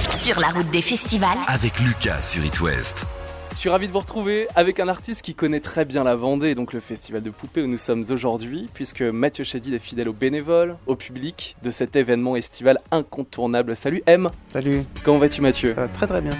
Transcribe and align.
Sur 0.00 0.40
la 0.40 0.48
route 0.48 0.70
des 0.70 0.80
festivals. 0.80 1.36
Avec 1.46 1.78
Lucas 1.80 2.22
sur 2.22 2.44
It 2.44 2.60
West. 2.60 3.06
Je 3.52 3.58
suis 3.58 3.68
ravi 3.68 3.86
de 3.86 3.92
vous 3.92 3.98
retrouver 3.98 4.46
avec 4.56 4.80
un 4.80 4.88
artiste 4.88 5.20
qui 5.22 5.34
connaît 5.34 5.60
très 5.60 5.84
bien 5.84 6.04
la 6.04 6.16
Vendée, 6.16 6.54
donc 6.54 6.72
le 6.72 6.80
festival 6.80 7.20
de 7.20 7.28
poupées 7.28 7.62
où 7.62 7.66
nous 7.66 7.76
sommes 7.76 8.04
aujourd'hui, 8.10 8.68
puisque 8.72 9.02
Mathieu 9.02 9.44
Chédid 9.44 9.74
est 9.74 9.78
fidèle 9.78 10.08
aux 10.08 10.14
bénévoles, 10.14 10.76
au 10.86 10.94
public 10.96 11.56
de 11.62 11.70
cet 11.70 11.96
événement 11.96 12.36
estival 12.36 12.78
incontournable. 12.90 13.76
Salut 13.76 14.02
M 14.06 14.30
Salut, 14.52 14.84
Comment 15.02 15.18
vas-tu 15.18 15.42
Mathieu? 15.42 15.74
Euh, 15.76 15.88
très 15.92 16.06
très 16.06 16.22
bien. 16.22 16.36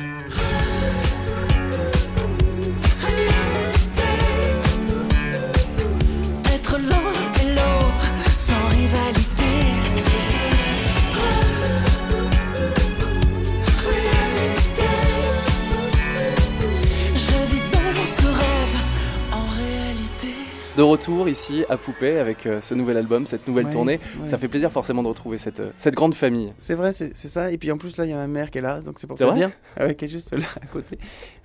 De 20.81 20.85
retour 20.85 21.29
ici 21.29 21.67
à 21.69 21.77
Poupée 21.77 22.17
avec 22.17 22.47
euh, 22.47 22.63
ce 22.63 22.73
nouvel 22.73 22.97
album, 22.97 23.27
cette 23.27 23.47
nouvelle 23.47 23.67
Ouais, 23.67 23.71
tournée. 23.71 24.01
ouais. 24.19 24.27
Ça 24.27 24.39
fait 24.39 24.49
plaisir 24.49 24.73
forcément 24.73 25.03
de 25.03 25.09
retrouver 25.09 25.37
cette, 25.37 25.61
euh, 25.61 25.73
cette 25.77 25.95
grande 25.95 26.15
famille. 26.15 26.55
C'est 26.59 26.75
vrai, 26.75 26.95
c'est 26.95 27.15
ça. 27.15 27.53
Et 27.53 27.59
puis 27.59 27.71
en 27.71 27.77
plus, 27.77 27.99
là, 27.99 28.07
il 28.07 28.11
y 28.11 28.15
a 28.15 28.17
ma 28.17 28.27
mère 28.27 28.51
qui 28.51 28.57
est 28.57 28.63
là, 28.63 28.81
donc 28.81 28.99
c'est 28.99 29.07
pour 29.07 29.19
te 29.19 29.35
dire. 29.35 29.51
Ah 29.77 29.85
ouais, 29.85 29.95
qui 29.95 30.07
est 30.07 30.09
juste 30.09 30.35
là 30.35 30.47
à 30.59 30.65
côté. 30.65 30.99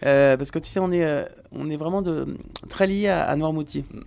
Euh, 0.05 0.37
parce 0.37 0.51
que 0.51 0.59
tu 0.59 0.69
sais, 0.69 0.79
on 0.79 0.89
est, 0.89 1.05
on 1.51 1.69
est 1.69 1.75
vraiment 1.75 2.01
de, 2.01 2.27
très 2.69 2.87
lié 2.87 3.09
à, 3.09 3.23
à 3.25 3.35
Noirmoutier. 3.35 3.83
Mm. 3.93 3.99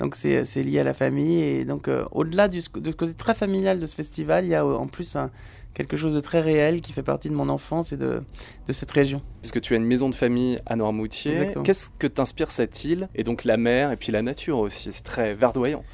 Donc 0.00 0.16
c'est 0.16 0.44
lié 0.62 0.80
à 0.80 0.84
la 0.84 0.94
famille. 0.94 1.40
Et 1.40 1.64
donc, 1.64 1.88
euh, 1.88 2.04
au-delà 2.10 2.48
du 2.48 2.58
de 2.58 2.90
ce 2.90 2.96
côté 2.96 3.14
très 3.14 3.34
familial 3.34 3.78
de 3.78 3.86
ce 3.86 3.94
festival, 3.94 4.44
il 4.44 4.50
y 4.50 4.54
a 4.54 4.64
euh, 4.64 4.74
en 4.74 4.86
plus 4.86 5.16
un, 5.16 5.30
quelque 5.74 5.96
chose 5.96 6.14
de 6.14 6.20
très 6.20 6.40
réel 6.40 6.80
qui 6.80 6.92
fait 6.92 7.02
partie 7.02 7.28
de 7.28 7.34
mon 7.34 7.48
enfance 7.48 7.92
et 7.92 7.96
de, 7.96 8.22
de 8.66 8.72
cette 8.72 8.90
région. 8.90 9.22
Puisque 9.40 9.60
tu 9.60 9.74
as 9.74 9.76
une 9.76 9.84
maison 9.84 10.08
de 10.08 10.14
famille 10.14 10.58
à 10.66 10.76
Noirmoutier. 10.76 11.50
Qu'est-ce 11.62 11.90
que 11.98 12.06
t'inspire 12.06 12.50
cette 12.50 12.84
île 12.84 13.08
Et 13.14 13.22
donc 13.22 13.44
la 13.44 13.56
mer 13.56 13.92
et 13.92 13.96
puis 13.96 14.12
la 14.12 14.22
nature 14.22 14.58
aussi? 14.58 14.92
C'est 14.92 15.02
très 15.02 15.34
verdoyant. 15.34 15.84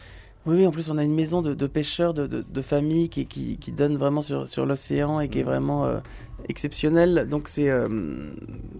Oui, 0.46 0.56
oui, 0.56 0.66
en 0.66 0.70
plus, 0.70 0.88
on 0.91 0.96
a 0.96 1.05
une 1.05 1.14
maison 1.14 1.42
de, 1.42 1.52
de 1.52 1.66
pêcheurs, 1.66 2.14
de, 2.14 2.27
de, 2.27 2.41
de 2.42 2.62
famille 2.62 3.10
qui, 3.10 3.27
qui, 3.27 3.58
qui 3.58 3.72
donne 3.72 3.96
vraiment 3.98 4.22
sur, 4.22 4.48
sur 4.48 4.64
l'océan 4.64 5.20
et 5.20 5.28
qui 5.28 5.38
est 5.38 5.42
Mm. 5.42 5.46
vraiment 5.46 5.84
euh, 5.84 5.98
exceptionnelle. 6.48 7.27
Donc, 7.28 7.46
c'est, 7.48 7.69
euh, 7.69 7.88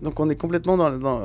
donc, 0.01 0.19
on 0.21 0.31
est 0.31 0.37
complètement 0.37 0.79
dans, 0.79 0.99
dans, 0.99 1.21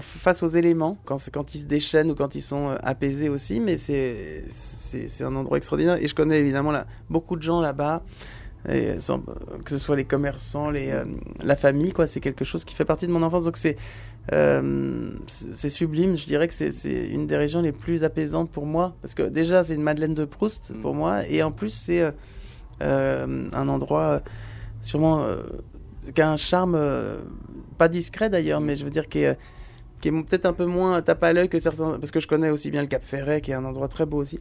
face 0.00 0.44
aux 0.44 0.48
éléments 0.48 0.96
quand, 1.04 1.18
quand 1.32 1.56
ils 1.56 1.60
se 1.62 1.64
déchaînent 1.64 2.10
ou 2.12 2.14
quand 2.14 2.36
ils 2.36 2.42
sont 2.42 2.70
euh, 2.70 2.76
apaisés 2.84 3.28
aussi. 3.28 3.58
Mais 3.58 3.78
c'est, 3.78 4.44
c'est, 4.48 5.08
c'est 5.08 5.24
un 5.24 5.34
endroit 5.34 5.56
extraordinaire. 5.58 5.96
Et 6.00 6.06
je 6.06 6.14
connais 6.14 6.38
évidemment 6.38 6.70
là, 6.70 6.86
beaucoup 7.08 7.34
de 7.34 7.42
gens 7.42 7.60
là-bas. 7.60 8.04
Et 8.68 9.00
sans- 9.00 9.20
que 9.20 9.70
ce 9.70 9.78
soit 9.78 9.96
les 9.96 10.04
commerçants, 10.04 10.70
les, 10.70 10.90
euh, 10.90 11.04
la 11.42 11.56
famille, 11.56 11.92
quoi, 11.92 12.06
c'est 12.06 12.20
quelque 12.20 12.44
chose 12.44 12.64
qui 12.64 12.74
fait 12.74 12.84
partie 12.84 13.06
de 13.06 13.12
mon 13.12 13.22
enfance. 13.22 13.44
Donc 13.44 13.56
c'est 13.56 13.76
euh, 14.32 15.10
c'est 15.26 15.70
sublime. 15.70 16.16
Je 16.16 16.26
dirais 16.26 16.46
que 16.46 16.52
c'est 16.54 16.70
une 17.08 17.26
des 17.26 17.36
régions 17.36 17.62
les 17.62 17.72
plus 17.72 18.04
apaisantes 18.04 18.50
pour 18.50 18.66
moi 18.66 18.94
parce 19.00 19.14
que 19.14 19.22
déjà 19.22 19.64
c'est 19.64 19.74
une 19.74 19.82
Madeleine 19.82 20.14
de 20.14 20.24
Proust 20.26 20.70
Mm. 20.74 20.82
pour 20.82 20.94
moi 20.94 21.26
et 21.26 21.42
en 21.42 21.52
plus 21.52 21.70
c'est 21.70 22.12
euh, 22.82 23.48
un 23.52 23.68
endroit 23.68 24.20
sûrement 24.82 25.26
qui 26.14 26.20
a 26.20 26.30
un 26.30 26.36
charme 26.36 26.78
pas 27.78 27.88
discret 27.88 28.28
d'ailleurs, 28.28 28.60
mais 28.60 28.76
je 28.76 28.84
veux 28.84 28.90
dire 28.90 29.08
qui 29.08 29.20
est 29.20 29.38
qui 30.02 30.08
est 30.08 30.12
peut-être 30.12 30.46
un 30.46 30.52
peu 30.52 30.66
moins 30.66 31.00
tape 31.02 31.22
à 31.24 31.32
l'œil 31.32 31.48
que 31.48 31.58
certains 31.58 31.98
parce 31.98 32.10
que 32.10 32.20
je 32.20 32.28
connais 32.28 32.50
aussi 32.50 32.70
bien 32.70 32.82
le 32.82 32.88
Cap 32.88 33.02
Ferret 33.02 33.40
qui 33.40 33.50
est 33.52 33.54
un 33.54 33.64
endroit 33.64 33.88
très 33.88 34.04
beau 34.06 34.18
aussi. 34.18 34.38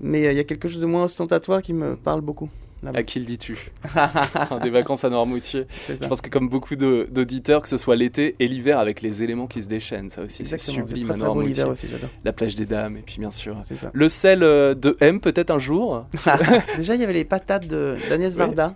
Mais 0.00 0.22
il 0.22 0.36
y 0.36 0.40
a 0.40 0.44
quelque 0.44 0.68
chose 0.68 0.80
de 0.80 0.86
moins 0.86 1.04
ostentatoire 1.04 1.62
qui 1.62 1.72
me 1.72 1.96
parle 1.96 2.20
beaucoup. 2.20 2.48
Là-bas. 2.82 2.98
À 2.98 3.02
qui 3.02 3.18
le 3.20 3.24
dis-tu 3.26 3.70
Des 4.62 4.70
vacances 4.70 5.04
à 5.04 5.10
Noirmoutier. 5.10 5.66
Je 5.88 5.94
pense 6.06 6.20
que 6.20 6.28
comme 6.30 6.48
beaucoup 6.48 6.76
de- 6.76 7.08
d'auditeurs, 7.10 7.62
que 7.62 7.68
ce 7.68 7.76
soit 7.76 7.96
l'été 7.96 8.36
et 8.38 8.48
l'hiver 8.48 8.78
avec 8.78 9.00
les 9.02 9.22
éléments 9.22 9.46
qui 9.46 9.62
se 9.62 9.68
déchaînent, 9.68 10.10
ça 10.10 10.22
aussi 10.22 10.44
c'est 10.44 10.58
sublime 10.58 10.86
très, 11.06 11.14
à 11.14 11.16
très 11.16 11.24
Noirmoutier. 11.24 11.64
aussi, 11.64 11.88
j'adore. 11.88 12.10
La 12.24 12.32
plage 12.32 12.54
des 12.56 12.66
dames 12.66 12.96
et 12.96 13.02
puis 13.02 13.16
bien 13.18 13.30
sûr 13.30 13.56
le 13.92 14.08
sel 14.08 14.42
euh, 14.42 14.74
de 14.74 14.96
M 15.00 15.20
peut-être 15.20 15.50
un 15.50 15.58
jour. 15.58 16.06
Déjà, 16.76 16.94
il 16.94 17.00
y 17.00 17.04
avait 17.04 17.12
les 17.12 17.24
patates 17.24 17.66
de- 17.66 17.96
d'Agnès 18.08 18.32
Oui. 18.32 18.38
Varda. 18.38 18.74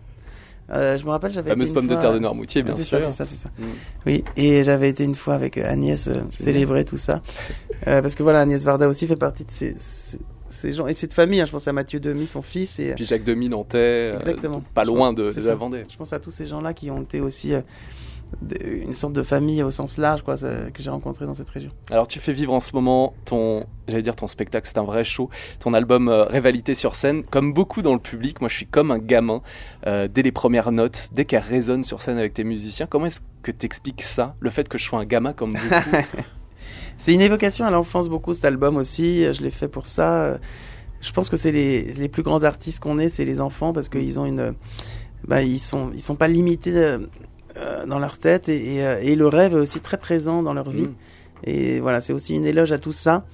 Euh, 0.72 0.97
je 0.97 1.05
me 1.05 1.10
rappelle, 1.10 1.33
j'avais 1.33 1.50
Fameuse 1.50 1.71
été 1.71 1.81
une 1.81 1.81
pomme 1.81 1.89
de 1.89 1.94
fois- 1.94 2.00
terre 2.00 2.12
de 2.12 2.21
Noirmoutier 2.21 2.62
bien 2.62 2.75
c'est 2.75 2.84
sûr. 2.84 3.00
ça, 3.00 3.06
c'est 3.06 3.12
ça, 3.12 3.27
c'est 3.27 3.34
ça. 3.37 3.49
Mm. 3.59 3.65
Oui, 4.06 4.25
et 4.37 4.62
j'avais 4.62 4.89
été 4.89 5.03
une 5.03 5.16
fois 5.16 5.34
avec 5.34 5.59
Agnès 5.59 6.06
euh, 6.06 6.21
célébrer 6.31 6.84
tout 6.84 6.97
ça. 6.97 7.22
Euh, 7.89 8.00
parce 8.00 8.15
que 8.15 8.22
voilà, 8.22 8.41
Agnès 8.41 8.62
Varda 8.65 8.87
aussi 8.89 9.09
fait 9.09 9.16
partie 9.16 9.44
de 9.44 9.50
ces, 9.50 9.75
ces, 9.78 10.19
ces 10.50 10.72
gens 10.75 10.87
et 10.87 10.94
cette 10.94 11.12
famille. 11.15 11.41
hein. 11.41 11.47
je 11.47 11.53
pense 11.53 11.66
à 11.69 11.72
Mathieu 11.72 12.00
Demy, 12.00 12.27
son 12.27 12.43
fils, 12.43 12.78
et 12.78 12.94
Puis 12.94 13.05
Jacques 13.05 13.25
Demy 13.25 13.49
Nantais, 13.49 13.78
euh, 13.78 14.19
Exactement. 14.19 14.62
pas 14.75 14.84
loin 14.84 15.12
de, 15.12 15.31
la 15.47 15.55
Vendée. 15.55 15.84
je 15.88 15.97
pense 15.97 16.12
à 16.12 16.19
tous 16.21 16.31
ces 16.31 16.47
gens-là 16.47 16.75
qui 16.75 16.91
ont 16.91 17.03
été 17.03 17.21
aussi 17.21 17.55
euh, 17.55 17.61
une 18.62 18.94
sorte 18.94 19.12
de 19.12 19.22
famille 19.22 19.62
au 19.62 19.71
sens 19.71 19.99
large, 19.99 20.22
quoi, 20.22 20.37
que 20.37 20.83
j'ai 20.83 20.91
rencontré 20.91 21.27
dans 21.27 21.34
cette 21.34 21.50
région. 21.50 21.71
Alors 21.91 22.06
tu 22.06 22.19
fais 22.21 22.33
vivre 22.33 22.53
en 22.53 22.60
ce 22.60 22.75
moment 22.75 23.12
ton, 23.25 23.66
j'allais 23.89 24.03
dire 24.03 24.15
ton 24.16 24.27
spectacle, 24.27 24.69
c'est 24.69 24.78
un 24.78 24.84
vrai 24.84 25.05
show, 25.05 25.31
ton 25.59 25.75
album 25.75 26.09
euh, 26.09 26.25
Rivalité 26.25 26.75
sur 26.75 26.94
scène. 26.94 27.25
Comme 27.25 27.53
beaucoup 27.53 27.83
dans 27.83 27.93
le 27.94 27.99
public, 27.99 28.41
moi 28.41 28.49
je 28.49 28.56
suis 28.56 28.66
comme 28.66 28.91
un 28.91 28.99
gamin. 28.99 29.43
euh, 29.87 30.09
dès 30.09 30.22
les 30.22 30.33
premières 30.33 30.71
notes, 30.72 31.09
dès 31.12 31.25
qu'elles 31.25 31.41
résonnent 31.43 31.84
sur 31.84 32.00
scène 32.03 32.19
avec 32.19 32.34
tes 32.34 32.44
musiciens, 32.44 32.87
comment 32.87 33.06
est-ce 33.06 33.21
que 33.43 33.50
t'expliques 33.50 34.03
ça, 34.03 34.37
le 34.41 34.50
fait 34.50 34.69
que 34.69 34.78
je 34.78 34.84
sois 34.84 34.99
un 35.00 35.05
gamin 35.05 35.33
comme 35.33 35.53
beaucoup 35.53 35.97
C'est 36.98 37.12
une 37.12 37.20
évocation 37.20 37.64
à 37.64 37.70
l'enfance 37.70 38.08
beaucoup 38.08 38.34
cet 38.34 38.44
album 38.44 38.76
aussi. 38.76 39.25
Je 39.32 39.42
l'ai 39.42 39.50
fait 39.50 39.69
pour 39.69 39.86
ça. 39.86 40.38
Je 41.00 41.12
pense 41.12 41.28
que 41.28 41.36
c'est 41.36 41.53
les, 41.53 41.92
les 41.94 42.08
plus 42.08 42.22
grands 42.22 42.44
artistes 42.44 42.81
qu'on 42.81 42.98
ait, 42.98 43.08
c'est 43.08 43.25
les 43.25 43.41
enfants 43.41 43.72
parce 43.72 43.88
qu'ils 43.88 44.20
ont 44.20 44.26
une, 44.26 44.54
bah, 45.26 45.42
ils 45.42 45.59
sont 45.59 45.91
ils 45.94 46.03
sont 46.03 46.16
pas 46.16 46.28
limités 46.28 46.76
euh, 46.76 46.98
euh, 47.56 47.86
dans 47.86 47.98
leur 47.98 48.19
tête 48.19 48.48
et, 48.48 48.76
et, 48.76 48.86
euh, 48.86 49.00
et 49.03 49.16
le 49.16 49.26
rêve 49.26 49.54
est 49.54 49.60
aussi 49.60 49.80
très 49.80 49.97
présent 49.97 50.42
dans 50.42 50.53
leur 50.53 50.69
vie. 50.69 50.84
Mm. 50.84 50.94
Et 51.44 51.80
voilà, 51.80 52.00
c'est 52.00 52.12
aussi 52.12 52.34
une 52.34 52.44
éloge 52.44 52.72
à 52.72 52.78
tout 52.78 52.92
ça. 52.92 53.25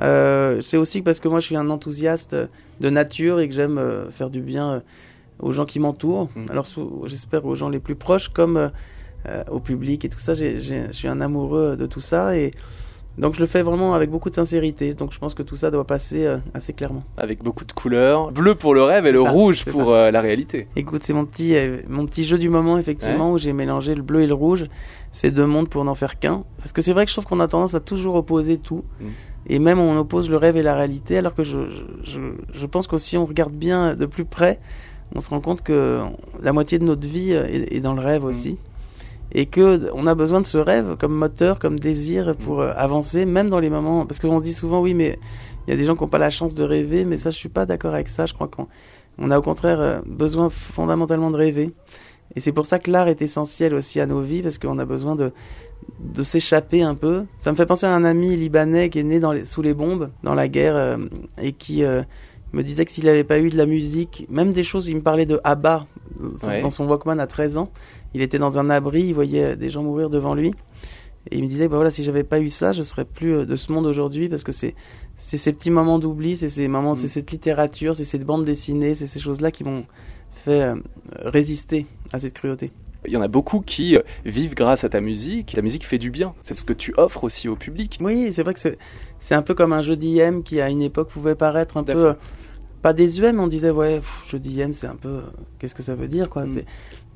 Euh, 0.00 0.62
c'est 0.62 0.78
aussi 0.78 1.02
parce 1.02 1.20
que 1.20 1.28
moi 1.28 1.40
je 1.40 1.46
suis 1.46 1.56
un 1.56 1.68
enthousiaste 1.68 2.34
de 2.80 2.90
nature 2.90 3.38
et 3.38 3.48
que 3.48 3.54
j'aime 3.54 3.76
euh, 3.76 4.10
faire 4.10 4.30
du 4.30 4.40
bien 4.40 4.82
aux 5.40 5.52
gens 5.52 5.66
qui 5.66 5.78
m'entourent. 5.78 6.30
Mm. 6.34 6.46
Alors 6.50 6.66
j'espère 7.04 7.44
aux 7.44 7.54
gens 7.54 7.68
les 7.68 7.80
plus 7.80 7.96
proches 7.96 8.30
comme 8.30 8.70
euh, 9.28 9.44
au 9.50 9.60
public 9.60 10.04
et 10.04 10.08
tout 10.08 10.18
ça. 10.18 10.32
Je 10.34 10.88
suis 10.90 11.08
un 11.08 11.20
amoureux 11.20 11.76
de 11.76 11.84
tout 11.86 12.00
ça 12.00 12.36
et 12.36 12.52
donc 13.18 13.34
je 13.34 13.40
le 13.40 13.46
fais 13.46 13.62
vraiment 13.62 13.92
avec 13.92 14.10
beaucoup 14.10 14.30
de 14.30 14.34
sincérité. 14.34 14.94
Donc 14.94 15.12
je 15.12 15.18
pense 15.18 15.34
que 15.34 15.42
tout 15.42 15.56
ça 15.56 15.70
doit 15.70 15.86
passer 15.86 16.24
euh, 16.24 16.38
assez 16.54 16.72
clairement. 16.72 17.04
Avec 17.18 17.42
beaucoup 17.42 17.66
de 17.66 17.72
couleurs, 17.72 18.32
bleu 18.32 18.54
pour 18.54 18.72
le 18.72 18.82
rêve 18.82 19.04
et 19.04 19.12
le 19.12 19.22
ça, 19.22 19.30
rouge 19.30 19.64
pour 19.66 19.90
euh, 19.90 20.10
la 20.10 20.22
réalité. 20.22 20.68
Écoute, 20.74 21.02
c'est 21.02 21.12
mon 21.12 21.26
petit, 21.26 21.54
mon 21.86 22.06
petit 22.06 22.24
jeu 22.24 22.38
du 22.38 22.48
moment, 22.48 22.78
effectivement, 22.78 23.32
où 23.32 23.38
j'ai 23.38 23.52
mélangé 23.52 23.94
le 23.94 24.02
bleu 24.02 24.22
et 24.22 24.26
le 24.26 24.32
rouge, 24.32 24.68
ces 25.10 25.30
deux 25.30 25.46
mondes 25.46 25.68
pour 25.68 25.84
n'en 25.84 25.94
faire 25.94 26.18
qu'un. 26.18 26.44
Parce 26.58 26.72
que 26.72 26.80
c'est 26.80 26.94
vrai 26.94 27.04
que 27.04 27.10
je 27.10 27.14
trouve 27.14 27.26
qu'on 27.26 27.40
a 27.40 27.48
tendance 27.48 27.74
à 27.74 27.80
toujours 27.80 28.14
opposer 28.14 28.56
tout. 28.56 28.84
Mm. 29.00 29.06
Et 29.48 29.58
même 29.58 29.80
on 29.80 29.98
oppose 29.98 30.30
le 30.30 30.36
rêve 30.38 30.56
et 30.56 30.62
la 30.62 30.74
réalité, 30.74 31.18
alors 31.18 31.34
que 31.34 31.42
je, 31.42 31.58
je, 32.04 32.66
pense 32.66 32.86
qu'aussi 32.86 33.16
on 33.16 33.26
regarde 33.26 33.52
bien 33.52 33.96
de 33.96 34.06
plus 34.06 34.24
près, 34.24 34.60
on 35.14 35.20
se 35.20 35.30
rend 35.30 35.40
compte 35.40 35.62
que 35.62 36.02
la 36.42 36.52
moitié 36.52 36.78
de 36.78 36.84
notre 36.84 37.06
vie 37.06 37.32
est, 37.32 37.74
est 37.74 37.80
dans 37.80 37.94
le 37.94 38.00
rêve 38.00 38.24
aussi. 38.24 38.58
Et 39.32 39.46
que 39.46 39.90
on 39.94 40.06
a 40.06 40.14
besoin 40.14 40.40
de 40.40 40.46
ce 40.46 40.58
rêve 40.58 40.96
comme 40.98 41.14
moteur, 41.14 41.58
comme 41.58 41.78
désir 41.78 42.36
pour 42.36 42.60
euh, 42.60 42.72
avancer, 42.76 43.24
même 43.24 43.48
dans 43.48 43.60
les 43.60 43.70
moments. 43.70 44.06
Parce 44.06 44.18
qu'on 44.18 44.38
se 44.38 44.44
dit 44.44 44.54
souvent, 44.54 44.80
oui, 44.80 44.94
mais 44.94 45.18
il 45.66 45.70
y 45.70 45.74
a 45.74 45.76
des 45.76 45.86
gens 45.86 45.94
qui 45.94 46.02
n'ont 46.02 46.08
pas 46.08 46.18
la 46.18 46.30
chance 46.30 46.54
de 46.54 46.64
rêver, 46.64 47.04
mais 47.04 47.16
ça, 47.16 47.30
je 47.30 47.36
suis 47.36 47.48
pas 47.48 47.66
d'accord 47.66 47.94
avec 47.94 48.08
ça. 48.08 48.26
Je 48.26 48.34
crois 48.34 48.48
qu'on 48.48 48.66
on 49.18 49.30
a 49.30 49.38
au 49.38 49.42
contraire 49.42 49.80
euh, 49.80 50.00
besoin 50.06 50.48
fondamentalement 50.48 51.30
de 51.30 51.36
rêver. 51.36 51.72
Et 52.36 52.40
c'est 52.40 52.52
pour 52.52 52.66
ça 52.66 52.78
que 52.78 52.90
l'art 52.90 53.08
est 53.08 53.22
essentiel 53.22 53.74
aussi 53.74 54.00
à 54.00 54.06
nos 54.06 54.20
vies, 54.20 54.42
parce 54.42 54.58
qu'on 54.58 54.78
a 54.78 54.84
besoin 54.84 55.16
de, 55.16 55.32
de 56.00 56.22
s'échapper 56.22 56.82
un 56.82 56.94
peu. 56.94 57.24
Ça 57.40 57.50
me 57.50 57.56
fait 57.56 57.66
penser 57.66 57.86
à 57.86 57.94
un 57.94 58.04
ami 58.04 58.36
libanais 58.36 58.88
qui 58.88 59.00
est 59.00 59.02
né 59.02 59.20
sous 59.44 59.62
les 59.62 59.74
bombes, 59.74 60.10
dans 60.22 60.34
la 60.34 60.48
guerre, 60.48 60.76
euh, 60.76 60.96
et 61.40 61.52
qui 61.52 61.84
euh, 61.84 62.02
me 62.52 62.62
disait 62.62 62.84
que 62.84 62.90
s'il 62.90 63.04
n'avait 63.04 63.24
pas 63.24 63.38
eu 63.40 63.48
de 63.50 63.56
la 63.56 63.66
musique, 63.66 64.26
même 64.28 64.52
des 64.52 64.62
choses, 64.64 64.88
il 64.88 64.96
me 64.96 65.02
parlait 65.02 65.26
de 65.26 65.40
Abba 65.44 65.86
dans 66.18 66.48
Ouais. 66.48 66.62
dans 66.62 66.70
son 66.70 66.86
Walkman 66.88 67.18
à 67.20 67.26
13 67.26 67.56
ans. 67.56 67.70
Il 68.14 68.22
était 68.22 68.38
dans 68.38 68.58
un 68.58 68.70
abri, 68.70 69.02
il 69.02 69.14
voyait 69.14 69.56
des 69.56 69.70
gens 69.70 69.82
mourir 69.82 70.10
devant 70.10 70.34
lui. 70.34 70.52
Et 71.30 71.36
il 71.36 71.42
me 71.42 71.48
disait, 71.48 71.68
bah 71.68 71.76
voilà, 71.76 71.90
si 71.90 72.02
j'avais 72.02 72.24
pas 72.24 72.40
eu 72.40 72.48
ça, 72.48 72.72
je 72.72 72.82
serais 72.82 73.04
plus 73.04 73.34
euh, 73.36 73.44
de 73.46 73.54
ce 73.54 73.70
monde 73.70 73.86
aujourd'hui 73.86 74.28
parce 74.28 74.42
que 74.42 74.52
c'est 74.52 74.74
c'est 75.16 75.36
ces 75.36 75.52
petits 75.52 75.70
moments 75.70 75.98
d'oubli, 75.98 76.36
c'est 76.36 76.48
ces 76.48 76.66
moments, 76.66 76.94
Mm. 76.94 76.96
c'est 76.96 77.08
cette 77.08 77.30
littérature, 77.30 77.94
c'est 77.94 78.04
cette 78.06 78.24
bande 78.24 78.44
dessinée, 78.46 78.94
c'est 78.94 79.06
ces 79.06 79.20
choses-là 79.20 79.50
qui 79.50 79.62
m'ont 79.64 79.84
fait 80.30 80.62
euh, 80.62 80.76
résister 81.18 81.86
à 82.12 82.18
cette 82.18 82.32
cruauté. 82.34 82.72
Il 83.06 83.12
y 83.12 83.16
en 83.16 83.22
a 83.22 83.28
beaucoup 83.28 83.60
qui 83.60 83.96
euh, 83.96 84.02
vivent 84.24 84.54
grâce 84.54 84.84
à 84.84 84.88
ta 84.88 85.00
musique. 85.00 85.52
Ta 85.54 85.62
musique 85.62 85.86
fait 85.86 85.98
du 85.98 86.10
bien. 86.10 86.34
C'est 86.42 86.54
ce 86.54 86.64
que 86.64 86.72
tu 86.74 86.92
offres 86.96 87.24
aussi 87.24 87.48
au 87.48 87.56
public. 87.56 87.98
Oui, 88.00 88.30
c'est 88.32 88.42
vrai 88.42 88.52
que 88.54 88.60
c'est 89.18 89.34
un 89.34 89.42
peu 89.42 89.54
comme 89.54 89.72
un 89.72 89.82
jeu 89.82 89.96
d'IM 89.96 90.42
qui 90.42 90.60
à 90.60 90.68
une 90.68 90.82
époque 90.82 91.08
pouvait 91.10 91.34
paraître 91.34 91.76
un 91.78 91.82
peu 91.84 92.08
euh, 92.08 92.12
pas 92.82 92.92
désuet, 92.92 93.32
mais 93.32 93.40
on 93.40 93.46
disait 93.46 93.70
ouais, 93.70 93.96
pff, 94.00 94.30
jeu 94.30 94.38
d'IM, 94.38 94.72
c'est 94.72 94.86
un 94.86 94.96
peu 94.96 95.08
euh, 95.08 95.20
qu'est-ce 95.58 95.74
que 95.74 95.82
ça 95.82 95.94
veut 95.94 96.08
dire 96.08 96.28
quoi. 96.30 96.44
Mm. 96.44 96.60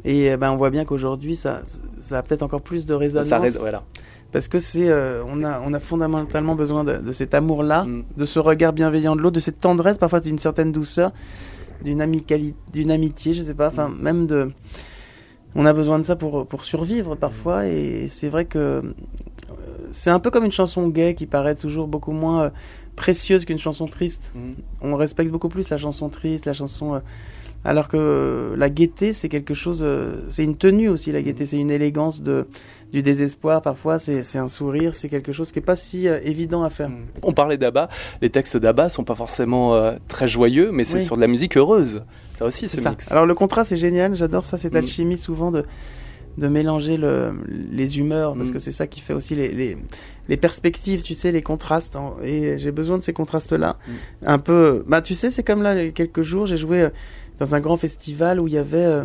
Et 0.05 0.37
ben 0.37 0.51
on 0.53 0.57
voit 0.57 0.71
bien 0.71 0.85
qu'aujourd'hui 0.85 1.37
ça 1.37 1.63
ça 1.99 2.19
a 2.19 2.23
peut-être 2.23 2.43
encore 2.43 2.61
plus 2.63 2.85
de 2.85 2.93
résonance 2.95 3.29
Ça 3.29 3.39
reste- 3.39 3.59
voilà. 3.61 3.85
parce 4.33 4.49
que 4.49 4.59
c'est 4.59 4.89
euh, 4.91 5.23
on 5.27 5.43
a 5.45 5.61
on 5.65 5.73
a 5.73 5.79
fondamentalement 5.81 6.55
besoin 6.57 6.85
de, 6.85 6.99
de 6.99 7.13
cet 7.13 7.33
amour 7.33 7.63
là, 7.63 7.85
Mm. 7.85 8.05
de 8.17 8.25
ce 8.27 8.39
regard 8.39 8.73
bienveillant 8.75 9.17
de 9.17 9.21
l'autre, 9.23 9.37
de 9.37 9.41
cette 9.41 9.61
tendresse, 9.61 9.97
parfois 9.97 10.21
d'une 10.21 10.39
certaine 10.39 10.73
douceur, 10.73 11.13
d'une 11.85 12.05
d'une 12.73 12.91
amitié, 12.91 13.33
je 13.35 13.43
sais 13.43 13.55
pas, 13.55 13.69
enfin 13.69 13.89
Mm. 13.89 14.03
même 14.03 14.27
de 14.27 14.51
on 15.55 15.67
a 15.67 15.73
besoin 15.73 15.99
de 15.99 16.05
ça 16.05 16.17
pour, 16.17 16.47
pour 16.47 16.65
survivre 16.65 17.15
parfois. 17.15 17.67
Et 17.67 18.09
c'est 18.09 18.29
vrai 18.29 18.45
que 18.45 18.59
euh, 18.59 18.83
c'est 19.91 20.11
un 20.11 20.21
peu 20.21 20.31
comme 20.31 20.45
une 20.45 20.53
chanson 20.53 20.89
gay 20.89 21.15
qui 21.15 21.27
paraît 21.27 21.55
toujours 21.55 21.87
beaucoup 21.87 22.13
moins 22.13 22.45
euh, 22.45 22.51
précieuse 22.97 23.45
qu'une 23.45 23.59
chanson 23.59 23.87
triste. 23.87 24.33
Mhm. 24.35 24.55
On 24.81 24.97
respecte 24.97 25.31
beaucoup 25.31 25.49
plus 25.49 25.71
la 25.71 25.77
chanson 25.77 26.09
triste, 26.09 26.47
la 26.47 26.53
chanson. 26.53 27.01
Alors 27.65 27.89
que 27.89 28.55
la 28.57 28.69
gaieté, 28.71 29.13
c'est 29.13 29.29
quelque 29.29 29.55
chose. 29.55 29.81
euh, 29.83 30.17
c'est 30.29 30.45
une 30.45 30.57
tenue 30.57 30.89
aussi, 30.89 31.13
la 31.13 31.23
gaieté. 31.23 31.47
C'est 31.47 31.57
une 31.59 31.71
élégance 31.71 32.23
de, 32.23 32.47
du 32.93 33.03
désespoir 33.03 33.63
parfois. 33.63 33.99
C'est 33.99 34.37
un 34.39 34.49
sourire. 34.49 34.95
C'est 34.95 35.09
quelque 35.09 35.33
chose 35.33 35.51
qui 35.51 35.59
est 35.61 35.63
pas 35.63 35.77
si 35.77 36.07
euh, 36.09 36.19
évident 36.23 36.63
à 36.63 36.71
faire. 36.71 36.91
On 37.23 37.33
parlait 37.33 37.57
d'Abba, 37.57 37.89
les 38.21 38.31
textes 38.31 38.57
d'Abba 38.59 38.89
sont 38.89 39.05
pas 39.05 39.15
forcément 39.15 39.75
euh, 39.75 39.95
très 40.09 40.29
joyeux, 40.29 40.71
mais 40.73 40.85
c'est 40.85 40.97
Oui. 40.99 41.03
sur 41.03 41.17
de 41.17 41.21
la 41.23 41.27
musique 41.29 41.57
heureuse. 41.57 42.03
Ça 42.35 42.45
aussi, 42.45 42.69
C'est 42.69 42.85
mix. 42.89 43.11
Alors 43.13 43.27
le 43.27 43.35
contraste 43.35 43.71
c'est 43.71 43.77
génial, 43.77 44.15
j'adore 44.15 44.45
ça, 44.45 44.59
cette 44.59 44.75
Mm. 44.75 44.79
alchimie 44.79 45.17
souvent 45.19 45.51
de, 45.53 45.63
de 46.37 46.49
mélanger 46.49 46.97
le, 46.97 47.33
les 47.71 47.99
humeurs, 47.99 48.35
parce 48.35 48.49
Mm. 48.49 48.53
que 48.55 48.59
c'est 48.59 48.73
ça 48.73 48.89
qui 48.89 49.01
fait 49.01 49.15
aussi 49.15 49.37
les, 49.37 49.49
les, 49.53 49.77
les 50.29 50.37
perspectives, 50.37 51.03
tu 51.03 51.15
sais, 51.15 51.31
les 51.31 51.43
contrastes. 51.43 51.97
et 52.25 52.59
j'ai 52.59 52.73
besoin 52.73 52.99
de 52.99 53.05
ces 53.05 53.13
contrastes-là. 53.13 53.79
Mm. 53.87 53.93
Un 54.27 54.39
peu, 54.39 54.85
bah 54.89 55.01
tu 55.01 55.15
sais, 55.15 55.31
c'est 55.31 55.45
comme 55.45 55.63
là, 55.63 55.91
quelques 55.91 56.23
jours, 56.23 56.45
j'ai 56.47 56.57
joué 56.57 56.83
euh, 56.83 56.91
dans 57.39 57.55
un 57.55 57.61
grand 57.61 57.77
festival 57.77 58.41
où 58.41 58.47
il 58.49 58.55
y 58.55 58.59
avait 58.59 58.85
euh, 58.85 59.05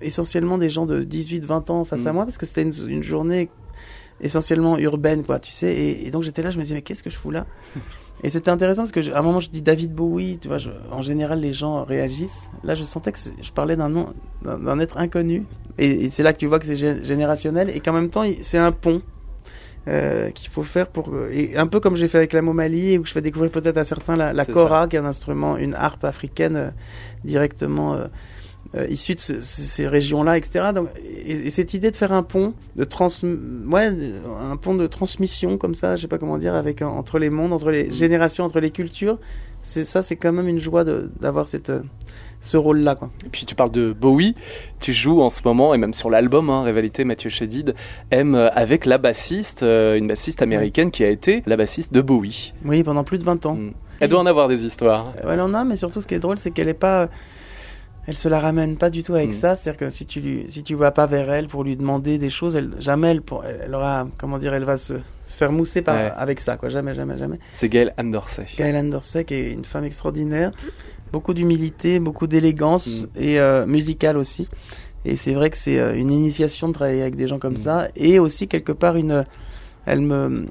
essentiellement 0.00 0.58
des 0.58 0.70
gens 0.70 0.86
de 0.86 1.02
18-20 1.02 1.70
ans 1.70 1.84
face 1.84 2.06
à 2.06 2.12
Mm. 2.12 2.14
moi, 2.14 2.24
parce 2.24 2.38
que 2.38 2.46
c'était 2.46 2.62
une, 2.62 2.72
une 2.88 3.02
journée 3.02 3.48
essentiellement 4.20 4.78
urbaine, 4.78 5.24
quoi, 5.24 5.38
tu 5.38 5.52
sais. 5.52 5.72
Et, 5.74 6.06
et 6.06 6.10
donc 6.10 6.22
j'étais 6.22 6.42
là, 6.42 6.50
je 6.50 6.56
me 6.58 6.62
disais, 6.62 6.74
mais 6.74 6.82
qu'est-ce 6.82 7.02
que 7.02 7.10
je 7.10 7.16
fous 7.18 7.30
là? 7.30 7.46
Et 8.24 8.30
c'était 8.30 8.48
intéressant 8.50 8.80
parce 8.84 8.92
que 8.92 9.02
je- 9.02 9.12
à 9.12 9.18
un 9.18 9.22
moment 9.22 9.40
je 9.40 9.50
dis 9.50 9.60
David 9.60 9.92
Bowie, 9.94 10.38
tu 10.38 10.48
vois, 10.48 10.56
je- 10.56 10.70
en 10.90 11.02
général 11.02 11.38
les 11.38 11.52
gens 11.52 11.84
réagissent. 11.84 12.50
Là 12.64 12.74
je 12.74 12.82
sentais 12.82 13.12
que 13.12 13.18
je 13.42 13.52
parlais 13.52 13.76
d'un 13.76 13.90
nom, 13.90 14.06
d'un 14.42 14.78
être 14.78 14.96
inconnu. 14.96 15.44
Et, 15.76 16.06
et 16.06 16.10
c'est 16.10 16.22
là 16.22 16.32
que 16.32 16.38
tu 16.38 16.46
vois 16.46 16.58
que 16.58 16.64
c'est 16.64 16.76
gé- 16.76 17.04
générationnel 17.04 17.68
et 17.68 17.78
qu'en 17.80 17.92
même 17.92 18.08
temps 18.08 18.24
c'est 18.40 18.56
un 18.56 18.72
pont. 18.72 19.02
Euh, 19.88 20.30
qu'il 20.30 20.48
faut 20.50 20.62
faire 20.62 20.88
pour 20.88 21.12
et 21.30 21.56
un 21.56 21.66
peu 21.66 21.78
comme 21.80 21.96
j'ai 21.96 22.08
fait 22.08 22.18
avec 22.18 22.32
la 22.32 22.42
Momali 22.42 22.98
où 22.98 23.04
je 23.06 23.12
fais 23.12 23.22
découvrir 23.22 23.50
peut-être 23.52 23.76
à 23.76 23.84
certains 23.84 24.16
la, 24.16 24.32
la 24.32 24.44
kora 24.44 24.88
qui 24.88 24.96
est 24.96 24.98
un 24.98 25.04
instrument 25.04 25.56
une 25.56 25.74
harpe 25.74 26.04
africaine 26.04 26.56
euh, 26.56 26.70
directement 27.24 27.94
euh, 27.94 28.06
euh, 28.74 28.86
issue 28.88 29.14
de 29.14 29.20
ce- 29.20 29.40
ces, 29.40 29.86
régions-là 29.86 30.36
etc 30.38 30.70
donc 30.74 30.88
et, 31.04 31.46
et 31.46 31.50
cette 31.52 31.72
idée 31.72 31.90
de 31.92 31.96
faire 31.96 32.12
un 32.12 32.24
pont 32.24 32.54
de 32.74 32.82
trans 32.84 33.08
ouais 33.70 33.92
un 34.50 34.56
pont 34.56 34.74
de 34.74 34.86
transmission 34.88 35.56
comme 35.56 35.74
ça 35.76 35.94
je 35.96 36.02
sais 36.02 36.08
pas 36.08 36.18
comment 36.18 36.38
dire 36.38 36.54
avec 36.56 36.82
euh, 36.82 36.86
entre 36.86 37.18
les 37.20 37.30
mondes 37.30 37.52
entre 37.52 37.70
les 37.70 37.84
Mm. 37.88 37.92
générations 37.92 38.44
entre 38.44 38.58
les 38.60 38.70
cultures 38.72 39.18
c'est 39.62 39.84
ça 39.84 40.02
c'est 40.02 40.16
quand 40.16 40.32
même 40.32 40.48
une 40.48 40.60
joie 40.60 40.84
d'avoir 40.84 41.46
cette 41.46 41.70
euh, 41.70 41.80
ce 42.40 42.56
rôle 42.56 42.80
là 42.80 42.94
quoi 42.94 43.10
Et 43.24 43.28
puis 43.28 43.44
tu 43.46 43.54
parles 43.54 43.70
de 43.70 43.92
Bowie, 43.92 44.34
tu 44.80 44.92
joues 44.92 45.20
en 45.22 45.30
ce 45.30 45.40
moment, 45.44 45.74
et 45.74 45.78
même 45.78 45.92
sur 45.94 46.10
l'album, 46.10 46.50
hein, 46.50 46.62
Rivalité, 46.62 47.04
Mathieu 47.04 47.30
Chédid 47.30 47.74
aime 48.10 48.34
euh, 48.34 48.50
avec 48.52 48.86
la 48.86 48.98
bassiste, 48.98 49.62
euh, 49.62 49.96
une 49.96 50.06
bassiste 50.06 50.42
américaine 50.42 50.90
qui 50.90 51.02
a 51.04 51.08
été 51.08 51.42
la 51.46 51.56
bassiste 51.56 51.92
de 51.92 52.00
Bowie. 52.00 52.52
oui 52.64 52.82
pendant 52.84 53.04
plus 53.04 53.18
de 53.18 53.24
20 53.24 53.46
ans 53.46 53.54
Mm. 53.56 53.72
Elle 54.00 54.10
doit 54.10 54.20
en 54.20 54.26
avoir 54.26 54.46
des 54.48 54.66
histoires. 54.66 55.14
Euh, 55.24 55.32
Elle 55.32 55.40
en 55.40 55.54
a, 55.54 55.64
mais 55.64 55.76
surtout 55.76 56.02
ce 56.02 56.06
qui 56.06 56.12
est 56.14 56.18
drôle, 56.18 56.38
c'est 56.38 56.50
qu'elle 56.50 56.68
est 56.68 56.74
pas. 56.74 57.08
Elle 58.08 58.16
se 58.16 58.28
la 58.28 58.38
ramène 58.38 58.76
pas 58.76 58.90
du 58.90 59.02
tout 59.02 59.14
avec 59.14 59.30
Mm. 59.30 59.32
ça. 59.32 59.56
C'est-à-dire 59.56 59.78
que 59.78 59.90
si 59.90 60.04
tu 60.04 60.20
lui, 60.20 60.44
si 60.48 60.62
tu 60.62 60.74
vas 60.74 60.90
pas 60.90 61.06
vers 61.06 61.28
elle 61.32 61.48
pour 61.48 61.64
lui 61.64 61.76
demander 61.76 62.18
des 62.18 62.28
choses, 62.30 62.54
elle, 62.56 62.70
jamais 62.78 63.08
elle, 63.08 63.22
pour- 63.22 63.42
elle 63.44 63.74
aura, 63.74 64.06
comment 64.18 64.36
dire, 64.38 64.52
elle 64.52 64.64
va 64.64 64.76
se, 64.76 64.94
se 65.24 65.36
faire 65.36 65.50
mousser 65.50 65.80
par, 65.82 65.96
Ouais. 65.96 66.12
avec 66.14 66.40
ça, 66.40 66.56
quoi. 66.58 66.68
Jamais, 66.68 66.94
jamais, 66.94 67.16
jamais. 67.16 67.38
C'est 67.54 67.70
Gail 67.70 67.92
Andersey. 67.98 68.46
Gail 68.58 68.76
Andersey, 68.76 69.24
qui 69.24 69.34
est 69.34 69.52
une 69.52 69.64
femme 69.64 69.84
extraordinaire, 69.84 70.52
beaucoup 71.12 71.34
d'humilité, 71.34 71.98
beaucoup 72.00 72.26
d'élégance 72.26 72.86
Mm. 72.88 73.06
et 73.16 73.40
euh, 73.40 73.66
musicale 73.66 74.16
aussi. 74.16 74.48
Et 75.04 75.16
c'est 75.16 75.34
vrai 75.34 75.50
que 75.50 75.56
c'est 75.56 75.78
euh, 75.78 75.94
une 75.96 76.10
initiation 76.10 76.68
de 76.68 76.72
travailler 76.72 77.02
avec 77.02 77.16
des 77.16 77.28
gens 77.28 77.38
comme 77.38 77.54
Mm. 77.54 77.58
ça, 77.58 77.88
et 77.96 78.18
aussi 78.18 78.48
quelque 78.48 78.72
part 78.72 78.96
une, 78.96 79.24
elle 79.86 80.00
me, 80.00 80.46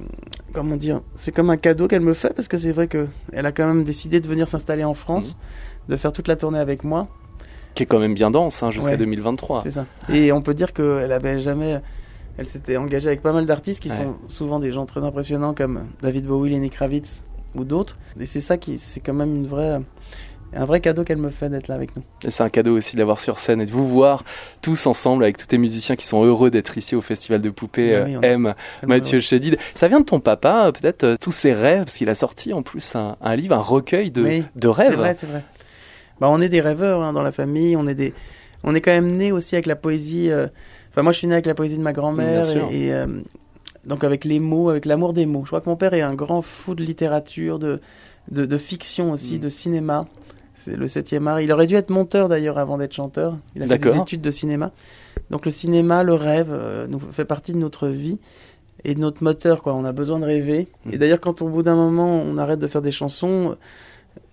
comment 0.54 0.78
dire, 0.78 1.02
c'est 1.14 1.34
comme 1.34 1.50
un 1.50 1.58
cadeau 1.58 1.88
qu'elle 1.88 2.02
me 2.02 2.14
fait 2.14 2.34
parce 2.34 2.48
que 2.48 2.58
c'est 2.58 2.72
vrai 2.72 2.88
que 2.88 3.08
elle 3.34 3.46
a 3.46 3.52
quand 3.52 3.68
même 3.68 3.84
décidé 3.84 4.20
de 4.22 4.28
venir 4.28 4.48
s'installer 4.50 4.84
en 4.86 4.94
France, 4.94 5.36
Mm. 5.88 5.92
de 5.92 5.98
faire 5.98 6.14
toute 6.14 6.28
la 6.28 6.36
tournée 6.36 6.60
avec 6.60 6.84
moi, 6.84 7.08
Qui 7.76 7.84
est 7.84 7.86
quand 7.88 8.00
même 8.00 8.14
bien 8.14 8.32
dense 8.32 8.64
hein, 8.64 8.72
jusqu'à 8.72 8.92
Ouais. 8.92 8.98
2023. 8.98 9.62
c'est 9.64 9.72
ça. 9.72 9.86
Et 10.08 10.32
on 10.32 10.42
peut 10.42 10.54
dire 10.54 10.72
qu'elle 10.72 11.12
avait 11.12 11.40
jamais, 11.42 11.82
elle 12.38 12.48
s'était 12.48 12.78
engagée 12.78 13.08
avec 13.10 13.22
pas 13.22 13.34
mal 13.34 13.46
d'artistes 13.46 13.82
qui 13.82 13.90
Ouais. 13.90 13.98
sont 13.98 14.16
souvent 14.30 14.60
des 14.62 14.72
gens 14.72 14.86
très 14.86 15.04
impressionnants 15.04 15.54
comme 15.54 15.82
David 16.02 16.26
Bowie, 16.26 16.52
Lenny 16.52 16.70
Kravitz 16.70 17.26
ou 17.54 17.66
d'autres. 17.66 17.98
Et 18.18 18.26
c'est 18.26 18.40
ça 18.40 18.56
qui, 18.58 18.78
c'est 18.80 19.02
quand 19.02 19.14
même 19.14 19.36
une 19.36 19.48
vraie, 19.48 19.82
un 20.56 20.66
vrai 20.66 20.80
cadeau 20.80 21.04
qu'elle 21.04 21.18
me 21.18 21.30
fait 21.30 21.50
d'être 21.50 21.68
là 21.68 21.76
avec 21.76 21.96
nous. 21.96 22.04
Et 22.24 22.30
c'est 22.30 22.44
un 22.44 22.50
cadeau 22.50 22.76
aussi 22.78 22.96
de 22.96 23.00
l'avoir 23.02 23.20
sur 23.20 23.38
scène 23.40 23.62
et 23.62 23.66
de 23.66 23.72
vous 23.72 23.88
voir 23.88 24.24
tous 24.62 24.88
ensemble 24.88 25.24
avec 25.24 25.38
tous 25.38 25.48
tes 25.48 25.58
musiciens 25.58 25.96
qui 25.96 26.06
sont 26.08 26.24
heureux 26.24 26.50
d'être 26.50 26.78
ici 26.78 26.96
au 26.96 27.02
Festival 27.02 27.42
de 27.42 27.50
Poupées 27.50 28.02
Oui, 28.06 28.16
M. 28.24 28.54
Mathieu 28.88 29.20
Chédid. 29.20 29.58
Ça 29.76 29.88
vient 29.88 30.00
de 30.00 30.06
ton 30.06 30.20
papa, 30.20 30.68
euh, 30.68 30.72
peut-être 30.72 31.04
euh, 31.04 31.16
tous 31.20 31.32
ses 31.32 31.54
rêves, 31.54 31.84
parce 31.86 31.98
qu'il 31.98 32.10
a 32.10 32.16
sorti 32.16 32.54
en 32.54 32.64
plus 32.64 32.96
un, 32.96 33.18
un 33.22 33.36
livre, 33.36 33.56
un 33.56 33.60
recueil 33.62 34.12
de, 34.12 34.24
Oui, 34.24 34.44
de 34.56 34.68
C'est 34.68 34.74
rêves. 34.74 34.96
vrai, 34.96 35.14
c'est 35.14 35.28
vrai. 35.28 35.44
Bah, 36.20 36.28
on 36.30 36.40
est 36.42 36.50
des 36.50 36.62
rêveurs 36.62 37.02
hein, 37.04 37.12
dans 37.14 37.24
la 37.24 37.32
famille. 37.34 37.76
On 37.76 37.88
est 37.88 37.96
des, 37.96 38.14
on 38.64 38.74
est 38.74 38.82
quand 38.82 38.92
même 38.92 39.12
né 39.18 39.32
aussi 39.32 39.56
avec 39.56 39.66
la 39.66 39.76
poésie. 39.76 40.32
euh, 40.32 40.48
Enfin, 40.92 41.02
moi, 41.02 41.12
je 41.12 41.18
suis 41.18 41.28
né 41.28 41.34
avec 41.34 41.46
la 41.46 41.56
poésie 41.56 41.78
de 41.78 41.84
ma 41.84 41.92
grand-mère 41.92 42.50
et, 42.72 42.86
et, 42.86 42.94
euh, 42.94 43.06
donc 43.86 44.06
avec 44.06 44.24
les 44.24 44.40
mots, 44.40 44.70
avec 44.70 44.86
l'amour 44.86 45.12
des 45.12 45.26
mots. 45.26 45.42
Je 45.44 45.48
crois 45.48 45.60
que 45.60 45.70
mon 45.70 45.76
père 45.76 45.94
est 45.94 46.02
un 46.02 46.14
grand 46.16 46.42
fou 46.42 46.74
de 46.74 46.82
littérature, 46.82 47.60
de, 47.60 47.82
de, 48.32 48.46
de 48.46 48.58
fiction 48.58 49.12
aussi, 49.12 49.36
Mm. 49.36 49.40
de 49.40 49.50
cinéma. 49.50 50.06
C'est 50.56 50.76
le 50.76 50.88
septième 50.88 51.28
art. 51.28 51.42
Il 51.42 51.52
aurait 51.52 51.68
dû 51.68 51.76
être 51.76 51.90
monteur 51.90 52.30
d'ailleurs 52.30 52.58
avant 52.58 52.78
d'être 52.78 52.94
chanteur. 52.94 53.38
Il 53.56 53.64
a 53.64 53.68
fait 53.68 53.78
des 53.78 53.98
études 53.98 54.22
de 54.22 54.32
cinéma. 54.32 54.72
Donc 55.30 55.46
le 55.46 55.52
cinéma, 55.52 56.04
le 56.04 56.14
rêve, 56.14 56.50
euh, 56.52 56.88
nous 56.88 57.00
fait 57.00 57.26
partie 57.26 57.54
de 57.54 57.58
notre 57.58 57.88
vie 57.88 58.20
et 58.84 58.96
de 58.96 59.00
notre 59.00 59.24
moteur. 59.24 59.62
Quoi. 59.62 59.74
On 59.74 59.86
a 59.86 59.92
besoin 59.92 60.20
de 60.20 60.26
rêver. 60.26 60.68
Mm. 60.86 60.94
Et 60.94 60.98
d'ailleurs, 60.98 61.20
quand 61.20 61.42
au 61.42 61.50
bout 61.50 61.64
d'un 61.64 61.76
moment, 61.76 62.22
on 62.22 62.38
arrête 62.38 62.60
de 62.60 62.68
faire 62.68 62.82
des 62.82 62.92
chansons, 62.92 63.58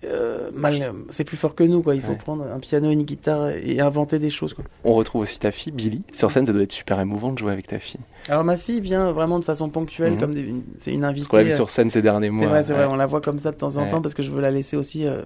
euh, 0.05 0.49
mal, 0.53 0.93
c'est 1.09 1.23
plus 1.23 1.37
fort 1.37 1.55
que 1.55 1.63
nous. 1.63 1.81
Quoi. 1.81 1.95
Il 1.95 2.01
faut 2.01 2.15
prendre 2.15 2.43
un 2.43 2.59
piano, 2.59 2.89
une 2.89 3.03
guitare 3.03 3.49
et 3.49 3.79
inventer 3.79 4.19
des 4.19 4.29
choses. 4.29 4.53
Quoi. 4.53 4.65
On 4.83 4.93
retrouve 4.93 5.21
aussi 5.21 5.39
ta 5.39 5.51
fille, 5.51 5.73
Billy. 5.73 6.03
Sur 6.13 6.31
scène, 6.31 6.45
ça 6.45 6.53
doit 6.53 6.63
être 6.63 6.71
super 6.71 6.99
émouvant 6.99 7.33
de 7.33 7.37
jouer 7.37 7.51
avec 7.51 7.67
ta 7.67 7.79
fille. 7.79 8.01
Alors 8.29 8.43
ma 8.43 8.55
fille 8.57 8.79
vient 8.79 9.11
vraiment 9.11 9.39
de 9.39 9.43
façon 9.45 9.69
ponctuelle, 9.69 10.13
Mhm. 10.13 10.19
comme 10.19 10.33
des- 10.33 10.53
c'est 10.77 10.93
une 10.93 11.03
invitée. 11.03 11.27
Qu'on 11.27 11.37
l'a 11.37 11.43
vu 11.43 11.51
sur 11.51 11.69
scène 11.69 11.89
ces 11.89 12.01
derniers 12.01 12.29
mois. 12.29 12.43
C'est 12.43 12.49
vrai, 12.49 12.63
c'est 12.63 12.73
vrai, 12.73 12.87
on 12.89 12.95
la 12.95 13.05
voit 13.05 13.19
comme 13.21 13.39
ça 13.39 13.51
de 13.51 13.57
temps 13.57 13.75
en 13.77 13.81
Ouais. 13.83 13.87
temps 13.89 14.01
parce 14.01 14.13
que 14.13 14.23
je 14.23 14.31
veux 14.31 14.41
la 14.41 14.51
laisser 14.51 14.77
aussi 14.77 15.05
euh, 15.05 15.21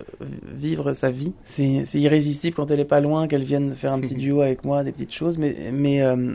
vivre 0.52 0.94
sa 0.94 1.12
vie. 1.12 1.34
C'est 1.46 1.84
irrésistible 1.96 2.56
quand 2.56 2.72
elle 2.72 2.80
est 2.80 2.86
pas 2.86 3.00
loin, 3.00 3.28
qu'elle 3.28 3.44
vienne 3.44 3.72
faire 3.74 3.94
un 3.94 4.00
petit 4.00 4.16
duo 4.16 4.42
avec 4.42 4.66
moi, 4.66 4.84
des 4.84 4.92
petites 4.92 5.14
choses, 5.14 5.38
mais 5.38 5.56
mais 5.72 6.02
euh, 6.02 6.34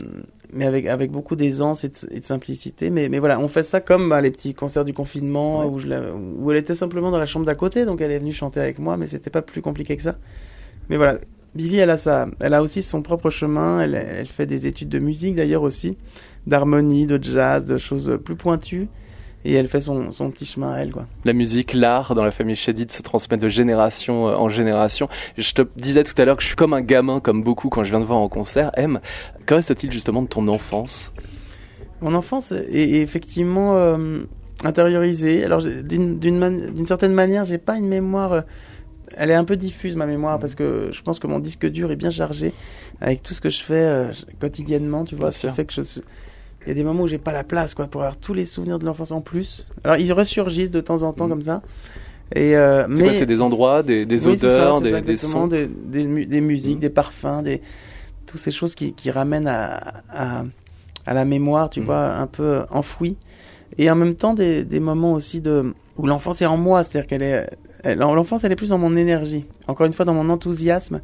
mais 0.53 0.65
avec 0.65 0.85
avec 0.87 1.11
beaucoup 1.11 1.35
d'aisance 1.35 1.83
et 1.83 1.89
de, 1.89 1.95
et 2.11 2.19
de 2.21 2.25
simplicité. 2.25 2.89
Mais 2.89 3.09
mais 3.09 3.19
voilà, 3.19 3.39
on 3.39 3.47
fait 3.49 3.63
ça 3.63 3.81
comme 3.81 4.07
bah, 4.09 4.21
les 4.21 4.31
petits 4.31 4.53
concerts 4.53 4.85
du 4.85 4.93
confinement 4.93 5.59
Ouais. 5.61 5.65
où 5.65 5.79
je 5.79 5.87
la- 5.87 6.13
où 6.13 6.49
elle 6.51 6.57
était 6.57 6.75
simplement 6.75 7.11
dans 7.11 7.19
la 7.19 7.25
chambre 7.25 7.45
d'à 7.45 7.55
côté, 7.55 7.83
donc 7.85 7.99
elle 8.01 8.11
est 8.11 8.19
venue 8.19 8.31
chanter 8.33 8.59
avec 8.61 8.79
moi, 8.79 8.95
mais 8.95 9.07
c'était 9.07 9.29
pas 9.31 9.41
plus 9.41 9.61
compliqué 9.61 9.97
que 9.97 10.03
ça. 10.03 10.15
Mais 10.89 10.95
voilà. 10.97 11.19
Billy, 11.55 11.77
elle 11.77 11.91
a 11.91 11.97
ça, 11.97 12.25
elle 12.39 12.55
a 12.55 12.63
aussi 12.63 12.81
son 12.81 13.03
propre 13.03 13.29
chemin. 13.29 13.79
Elle, 13.81 13.93
elle 13.93 14.25
fait 14.25 14.47
des 14.47 14.65
études 14.65 14.89
de 14.89 14.97
musique 14.97 15.35
d'ailleurs 15.35 15.61
aussi, 15.61 15.97
d'harmonie, 16.47 17.07
de 17.07 17.23
jazz, 17.23 17.65
de 17.65 17.77
choses 17.77 18.19
plus 18.23 18.35
pointues. 18.35 18.87
Et 19.45 19.55
elle 19.55 19.67
fait 19.67 19.81
son, 19.81 20.11
son 20.11 20.31
petit 20.31 20.45
chemin 20.45 20.71
à 20.71 20.77
elle, 20.77 20.91
quoi. 20.93 21.05
La 21.25 21.33
musique, 21.33 21.73
l'art 21.73 22.15
dans 22.15 22.23
la 22.23 22.31
famille 22.31 22.55
Chédid 22.55 22.89
se 22.89 23.01
transmet 23.01 23.35
de 23.35 23.49
génération 23.49 24.29
euh, 24.29 24.35
en 24.35 24.47
génération. 24.47 25.09
Je 25.37 25.51
te 25.51 25.63
disais 25.75 26.05
tout 26.05 26.13
à 26.17 26.23
l'heure 26.23 26.37
que 26.37 26.41
je 26.43 26.47
suis 26.47 26.55
comme 26.55 26.73
un 26.73 26.79
gamin, 26.79 27.19
comme 27.19 27.43
beaucoup 27.43 27.67
quand 27.67 27.83
je 27.83 27.89
viens 27.89 27.99
de 27.99 28.05
voir 28.05 28.19
en 28.19 28.29
concert. 28.29 28.71
M, 28.75 29.01
que 29.45 29.55
reste-t-il 29.55 29.91
justement 29.91 30.21
de 30.21 30.27
ton 30.27 30.47
enfance? 30.47 31.11
Mon 31.99 32.13
enfance 32.13 32.53
est, 32.53 33.01
effectivement 33.01 33.75
euh, 33.75 34.19
intériorisée. 34.63 35.43
Alors, 35.43 35.61
d'une 35.61 36.37
man- 36.37 36.85
certaine 36.85 37.13
manière, 37.13 37.43
j'ai 37.43 37.57
pas 37.57 37.77
une 37.77 37.89
mémoire. 37.89 38.31
euh, 38.31 38.41
elle 39.17 39.29
est 39.29 39.35
un 39.35 39.43
peu 39.43 39.57
diffuse, 39.57 39.97
ma 39.97 40.05
mémoire, 40.05 40.39
parce 40.39 40.55
que 40.55 40.87
je 40.93 41.01
pense 41.01 41.19
que 41.19 41.27
mon 41.27 41.39
disque 41.39 41.69
dur 41.69 41.91
est 41.91 41.97
bien 41.97 42.11
chargé 42.11 42.53
avec 43.01 43.21
tout 43.21 43.33
ce 43.33 43.41
que 43.41 43.49
je 43.49 43.61
fais 43.61 43.73
euh, 43.73 44.11
quotidiennement, 44.39 45.03
tu 45.03 45.17
vois. 45.17 45.33
Ce 45.33 45.47
qui 45.47 45.53
fait 45.53 45.65
que 45.65 45.73
je. 45.73 45.81
Il 46.65 46.69
y 46.69 46.71
a 46.71 46.75
des 46.75 46.83
moments 46.83 47.03
où 47.03 47.07
j'ai 47.07 47.17
pas 47.17 47.33
la 47.33 47.43
place, 47.43 47.73
quoi, 47.73 47.87
pour 47.87 48.01
avoir 48.01 48.17
tous 48.17 48.33
les 48.33 48.45
souvenirs 48.45 48.79
de 48.79 48.85
l'enfance 48.85 49.11
en 49.11 49.21
plus. 49.21 49.67
Alors, 49.83 49.97
ils 49.97 50.13
ressurgissent 50.13 50.71
de 50.71 50.81
temps 50.81 51.03
en 51.03 51.13
temps 51.13 51.25
Mhm. 51.25 51.29
comme 51.31 51.43
ça. 51.43 51.61
Et 52.35 52.55
euh, 52.55 52.83
C'est 52.95 53.03
mais 53.03 53.13
C'est 53.13 53.25
des 53.25 53.41
endroits, 53.41 53.83
des, 53.83 54.05
des 54.05 54.27
Oui, 54.27 54.37
c'est 54.39 54.49
ça, 54.49 54.55
odeurs, 54.55 54.81
des, 54.81 54.91
ça, 54.91 55.01
des 55.01 55.17
sons 55.17 55.47
des, 55.47 55.67
des, 55.67 56.05
mu- 56.05 56.25
des 56.25 56.41
musiques, 56.41 56.75
Mhm. 56.75 56.79
des 56.81 56.89
parfums, 56.89 57.41
des 57.43 57.61
toutes 58.25 58.39
ces 58.39 58.51
choses 58.51 58.73
qui, 58.75 58.93
qui 58.93 59.11
ramènent 59.11 59.47
à, 59.47 60.01
à, 60.09 60.45
à 61.05 61.13
la 61.13 61.25
mémoire, 61.25 61.69
tu 61.69 61.81
Mhm. 61.81 61.85
vois, 61.85 62.13
un 62.15 62.27
peu 62.27 62.63
enfouie. 62.71 63.17
Et 63.77 63.91
en 63.91 63.95
même 63.95 64.15
temps, 64.15 64.33
des, 64.33 64.63
des 64.65 64.79
moments 64.79 65.13
aussi 65.13 65.41
de 65.41 65.73
où 65.97 66.07
l'enfance 66.07 66.41
est 66.41 66.45
en 66.47 66.57
moi, 66.57 66.83
c'est-à-dire 66.83 67.07
qu'elle 67.07 67.21
est, 67.23 67.47
elle- 67.83 67.97
l'enfance, 67.99 68.43
elle 68.45 68.51
est 68.51 68.55
plus 68.55 68.69
dans 68.69 68.77
mon 68.79 68.95
énergie. 68.95 69.45
Encore 69.67 69.85
une 69.85 69.93
fois, 69.93 70.05
dans 70.05 70.13
mon 70.13 70.29
enthousiasme 70.29 71.01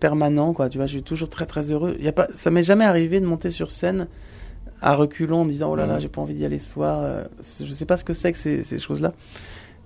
permanent, 0.00 0.52
quoi. 0.52 0.68
Tu 0.68 0.78
vois, 0.78 0.86
je 0.86 0.92
suis 0.92 1.02
toujours 1.02 1.28
très 1.28 1.46
très 1.46 1.70
heureux. 1.70 1.96
Y 2.00 2.08
a 2.08 2.12
pas, 2.12 2.28
ça 2.32 2.50
m'est 2.50 2.62
jamais 2.62 2.84
arrivé 2.84 3.20
de 3.20 3.26
monter 3.26 3.50
sur 3.50 3.70
scène 3.70 4.06
à 4.84 4.94
reculons 4.94 5.40
en 5.40 5.44
me 5.44 5.50
disant 5.50 5.70
oh 5.72 5.76
là 5.76 5.86
là, 5.86 5.98
j'ai 5.98 6.08
pas 6.08 6.20
envie 6.20 6.34
d'y 6.34 6.44
aller 6.44 6.58
ce 6.58 6.72
soir. 6.72 7.00
Euh, 7.02 7.24
Je 7.60 7.72
sais 7.72 7.86
pas 7.86 7.96
ce 7.96 8.04
que 8.04 8.12
c'est 8.12 8.32
que 8.32 8.38
ces, 8.38 8.62
ces 8.62 8.78
choses-là. 8.78 9.12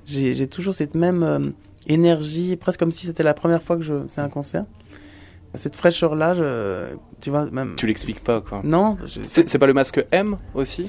J'ai 0.07 0.47
toujours 0.49 0.75
cette 0.75 0.95
même 0.95 1.23
euh, 1.23 1.50
énergie, 1.87 2.57
presque 2.57 2.81
comme 2.81 2.90
si 2.93 3.07
c'était 3.07 3.23
la 3.23 3.35
première 3.35 3.62
fois 3.62 3.76
que 3.76 3.83
je 3.83 3.95
c'est 4.09 4.21
un 4.21 4.28
concert. 4.28 4.64
Cette 5.55 5.76
fraîcheur-là, 5.76 6.35
tu 7.21 7.31
vois, 7.31 7.50
même. 7.50 7.75
Tu 7.76 7.87
l'expliques 7.87 8.23
pas, 8.23 8.40
quoi. 8.43 8.61
Non, 8.64 8.99
je- 9.07 9.21
C'est 9.28 9.59
pas 9.59 9.67
le 9.67 9.73
masque 9.73 10.05
M 10.12 10.37
aussi? 10.55 10.88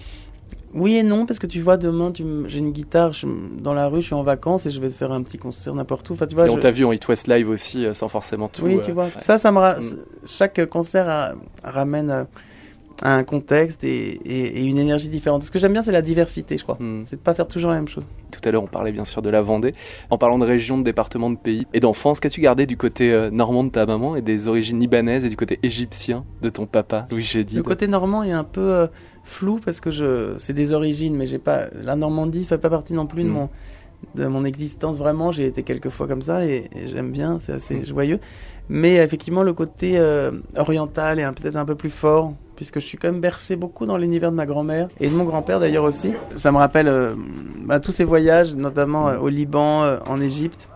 Oui 0.73 0.97
et 0.97 1.03
non, 1.03 1.25
parce 1.25 1.39
que 1.39 1.47
tu 1.47 1.61
vois, 1.61 1.77
demain, 1.77 2.11
tu 2.11 2.21
m- 2.23 2.43
j'ai 2.47 2.59
une 2.59 2.71
guitare 2.71 3.13
je- 3.13 3.25
dans 3.59 3.73
la 3.73 3.87
rue, 3.87 4.01
je 4.01 4.07
suis 4.07 4.13
en 4.15 4.21
vacances 4.23 4.65
et 4.65 4.71
je 4.71 4.79
vais 4.81 4.89
te 4.89 4.93
faire 4.93 5.11
un 5.11 5.23
petit 5.23 5.37
concert 5.37 5.73
n'importe 5.73 6.09
où. 6.09 6.13
Enfin, 6.13 6.27
tu 6.27 6.35
vois, 6.35 6.45
Et 6.45 6.49
on 6.49 6.55
je- 6.57 6.61
t'a 6.61 6.69
vu 6.71 6.83
en 6.85 6.91
It 6.91 7.07
West 7.07 7.27
Live 7.27 7.49
aussi, 7.49 7.85
euh, 7.85 7.93
sans 7.93 8.07
forcément 8.09 8.47
tout. 8.49 8.63
Oui, 8.65 8.75
euh, 8.75 8.81
tu 8.85 8.91
vois. 8.91 9.05
ouais. 9.05 9.11
Ça, 9.15 9.37
ça 9.37 9.51
me 9.51 9.57
ra- 9.59 9.77
Mm. 9.79 9.81
chaque 10.25 10.65
concert 10.69 11.07
a- 11.09 11.33
ramène 11.63 12.27
un 13.01 13.23
contexte 13.23 13.83
et, 13.83 14.09
et- 14.25 14.59
et 14.59 14.65
une 14.65 14.77
énergie 14.77 15.09
différente. 15.09 15.43
Ce 15.43 15.51
que 15.51 15.59
j'aime 15.59 15.71
bien, 15.73 15.83
c'est 15.83 15.91
la 15.91 16.01
diversité, 16.01 16.57
je 16.57 16.63
crois. 16.63 16.77
Mm. 16.79 17.03
C'est 17.05 17.15
de 17.15 17.21
pas 17.21 17.33
faire 17.33 17.47
toujours 17.47 17.71
la 17.71 17.77
même 17.77 17.87
chose. 17.87 18.05
Tout 18.31 18.41
à 18.43 18.51
l'heure, 18.51 18.63
on 18.63 18.67
parlait 18.67 18.91
bien 18.91 19.05
sûr 19.05 19.21
de 19.21 19.29
la 19.29 19.41
Vendée. 19.41 19.73
En 20.09 20.17
parlant 20.17 20.37
de 20.37 20.45
région, 20.45 20.77
de 20.77 20.83
département, 20.83 21.29
de 21.29 21.37
pays 21.37 21.65
et 21.73 21.79
d'enfance, 21.79 22.19
qu'as-tu 22.19 22.41
gardé 22.41 22.65
du 22.65 22.75
côté 22.77 23.11
euh, 23.13 23.29
normand 23.31 23.63
de 23.63 23.69
ta 23.69 23.85
maman 23.85 24.15
et 24.15 24.21
des 24.21 24.47
origines 24.47 24.79
libanaises 24.79 25.23
et 25.25 25.29
du 25.29 25.37
côté 25.37 25.59
égyptien 25.63 26.25
de 26.41 26.49
ton 26.49 26.65
papa, 26.65 27.07
Louis 27.11 27.23
Chédid 27.23 27.55
Le 27.57 27.63
côté 27.63 27.87
normand 27.87 28.23
est 28.23 28.31
un 28.33 28.43
peu 28.43 28.59
euh, 28.61 28.87
flou 29.23 29.59
parce 29.63 29.79
que 29.79 29.91
je, 29.91 30.33
c'est 30.37 30.53
des 30.53 30.73
origines, 30.73 31.15
mais 31.15 31.25
j'ai 31.27 31.39
pas 31.39 31.67
la 31.83 31.95
Normandie 31.95 32.43
fait 32.43 32.57
pas 32.57 32.69
partie 32.69 32.93
non 32.93 33.05
plus 33.07 33.23
de 33.23 33.29
Mm. 33.29 33.33
mon 33.33 33.49
de 34.15 34.25
mon 34.27 34.45
existence 34.45 34.97
vraiment. 34.97 35.33
J'ai 35.33 35.45
été 35.45 35.61
quelques 35.63 35.89
fois 35.89 36.07
comme 36.07 36.21
ça 36.21 36.45
et, 36.45 36.69
et 36.73 36.87
j'aime 36.87 37.11
bien, 37.11 37.37
c'est 37.41 37.51
assez 37.51 37.75
Mm. 37.81 37.85
joyeux. 37.85 38.19
Mais 38.69 38.95
effectivement, 38.95 39.43
le 39.43 39.51
côté 39.53 39.93
euh, 39.97 40.31
oriental 40.55 41.19
est 41.19 41.31
peut-être 41.33 41.57
un 41.57 41.65
peu 41.65 41.75
plus 41.75 41.89
fort 41.89 42.33
puisque 42.59 42.81
je 42.81 42.85
suis 42.85 42.97
quand 42.97 43.09
même 43.09 43.21
bercé 43.21 43.55
beaucoup 43.55 43.85
dans 43.85 43.95
l'univers 43.97 44.31
de 44.31 44.35
ma 44.35 44.45
grand-mère 44.45 44.89
et 44.99 45.07
de 45.07 45.15
mon 45.15 45.23
grand-père 45.23 45.61
d'ailleurs 45.61 45.85
aussi. 45.85 46.13
Ça 46.35 46.51
me 46.51 46.57
rappelle 46.57 46.89
euh, 46.89 47.13
bah, 47.63 47.79
tous 47.79 47.93
ces 47.93 48.03
voyages, 48.03 48.53
notamment 48.53 49.07
euh, 49.07 49.17
au 49.17 49.29
Liban, 49.29 49.83
euh, 49.83 49.97
en 50.05 50.19
Égypte, 50.19 50.67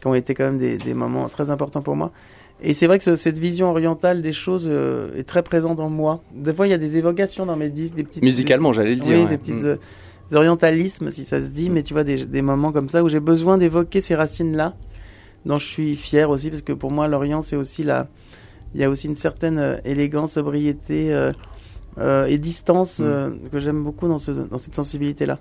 qui 0.00 0.06
ont 0.06 0.14
été 0.14 0.32
quand 0.32 0.44
même 0.44 0.56
des, 0.56 0.78
des 0.78 0.94
moments 0.94 1.28
très 1.28 1.50
importants 1.50 1.82
pour 1.82 1.96
moi. 1.96 2.12
Et 2.62 2.72
c'est 2.72 2.86
vrai 2.86 2.96
que 2.96 3.04
ce- 3.04 3.16
cette 3.16 3.38
vision 3.38 3.68
orientale 3.68 4.22
des 4.22 4.32
choses 4.32 4.70
est 5.16 5.24
très 5.24 5.42
présente 5.42 5.80
en 5.80 5.90
moi. 5.90 6.22
Des 6.34 6.54
fois, 6.54 6.66
il 6.66 6.70
y 6.70 6.72
a 6.72 6.78
des 6.78 6.96
évocations 6.96 7.44
dans 7.44 7.56
mes 7.56 7.68
disques, 7.68 7.94
des 7.94 8.04
petites 8.04 8.22
Musicalement, 8.22 8.72
j'allais 8.72 8.94
le 8.94 9.00
dire. 9.02 9.18
oui, 9.18 9.22
ouais. 9.24 9.28
des 9.28 9.36
petites 9.36 9.62
Mm. 9.62 9.78
des 10.30 10.34
orientalismes, 10.36 11.10
si 11.10 11.24
ça 11.26 11.40
se 11.42 11.46
dit, 11.48 11.68
mais 11.68 11.82
tu 11.82 11.92
vois, 11.92 12.04
des, 12.04 12.24
des 12.24 12.42
moments 12.42 12.72
comme 12.72 12.88
ça 12.88 13.04
où 13.04 13.08
j'ai 13.10 13.20
besoin 13.20 13.58
d'évoquer 13.58 14.00
ces 14.00 14.14
racines-là, 14.14 14.74
dont 15.44 15.58
je 15.58 15.66
suis 15.66 15.94
fier 15.94 16.30
aussi, 16.30 16.48
parce 16.48 16.62
que 16.62 16.72
pour 16.72 16.90
moi, 16.90 17.06
l'Orient, 17.06 17.42
c'est 17.42 17.56
aussi 17.56 17.82
la. 17.84 18.06
Il 18.74 18.80
y 18.80 18.84
a 18.84 18.90
aussi 18.90 19.06
une 19.06 19.14
certaine 19.16 19.58
euh, 19.58 19.76
élégance, 19.84 20.32
sobriété 20.32 21.12
euh, 21.14 21.32
euh, 21.98 22.26
et 22.26 22.38
distance 22.38 23.00
Mm. 23.00 23.48
que 23.50 23.58
j'aime 23.58 23.82
beaucoup 23.82 24.08
dans, 24.08 24.18
ce, 24.18 24.30
dans 24.30 24.58
cette 24.58 24.74
sensibilité-là. 24.74 25.38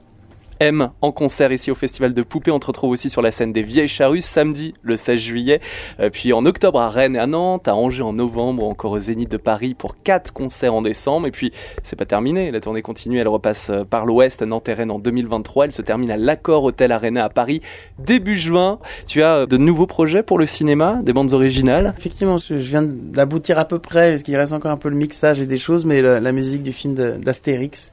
M 0.59 0.89
en 1.01 1.11
concert 1.11 1.51
ici 1.51 1.71
au 1.71 1.75
Festival 1.75 2.13
de 2.13 2.21
Poupées. 2.21 2.51
On 2.51 2.59
te 2.59 2.67
retrouve 2.67 2.91
aussi 2.91 3.09
sur 3.09 3.21
la 3.21 3.31
scène 3.31 3.53
des 3.53 3.61
Vieilles 3.61 3.87
Charrues 3.87 4.21
samedi 4.21 4.73
le 4.81 4.95
16 4.95 5.19
juillet. 5.19 5.61
Euh, 5.99 6.09
puis 6.09 6.33
en 6.33 6.45
octobre 6.45 6.79
à 6.79 6.89
Rennes 6.89 7.15
et 7.15 7.19
à 7.19 7.27
Nantes, 7.27 7.67
à 7.67 7.75
Angers 7.75 8.03
en 8.03 8.13
novembre, 8.13 8.63
encore 8.63 8.91
au 8.91 8.99
Zénith 8.99 9.29
de 9.29 9.37
Paris 9.37 9.73
pour 9.73 9.97
quatre 9.97 10.33
concerts 10.33 10.73
en 10.73 10.81
décembre. 10.81 11.27
Et 11.27 11.31
puis 11.31 11.51
c'est 11.83 11.95
pas 11.95 12.05
terminé, 12.05 12.51
la 12.51 12.59
tournée 12.59 12.81
continue. 12.81 13.19
Elle 13.19 13.27
repasse 13.27 13.69
euh, 13.69 13.83
par 13.83 14.05
l'Ouest, 14.05 14.41
Nantes 14.41 14.69
et 14.69 14.73
Rennes 14.73 14.91
en 14.91 14.99
2023. 14.99 15.65
Elle 15.65 15.71
se 15.71 15.81
termine 15.81 16.11
à 16.11 16.17
l'Accord 16.17 16.63
Hôtel 16.63 16.91
Arena 16.91 17.23
à 17.23 17.29
Paris 17.29 17.61
début 17.99 18.37
juin. 18.37 18.79
Tu 19.05 19.23
as 19.23 19.37
euh, 19.37 19.45
de 19.45 19.57
nouveaux 19.57 19.87
projets 19.87 20.23
pour 20.23 20.39
le 20.39 20.45
cinéma, 20.45 20.99
des 21.03 21.13
bandes 21.13 21.33
originales? 21.33 21.93
Effectivement, 21.97 22.37
je, 22.37 22.55
viens 22.55 22.83
d'aboutir 22.83 23.59
à 23.59 23.65
peu 23.65 23.79
près, 23.79 24.11
parce 24.11 24.23
qu'il 24.23 24.35
reste 24.35 24.53
encore 24.53 24.71
un 24.71 24.77
peu 24.77 24.89
le 24.89 24.95
mixage 24.95 25.39
et 25.39 25.45
des 25.45 25.57
choses, 25.57 25.85
mais 25.85 26.01
la 26.01 26.31
musique 26.31 26.63
du 26.63 26.73
film 26.73 26.93
d'Astérix, 26.95 27.91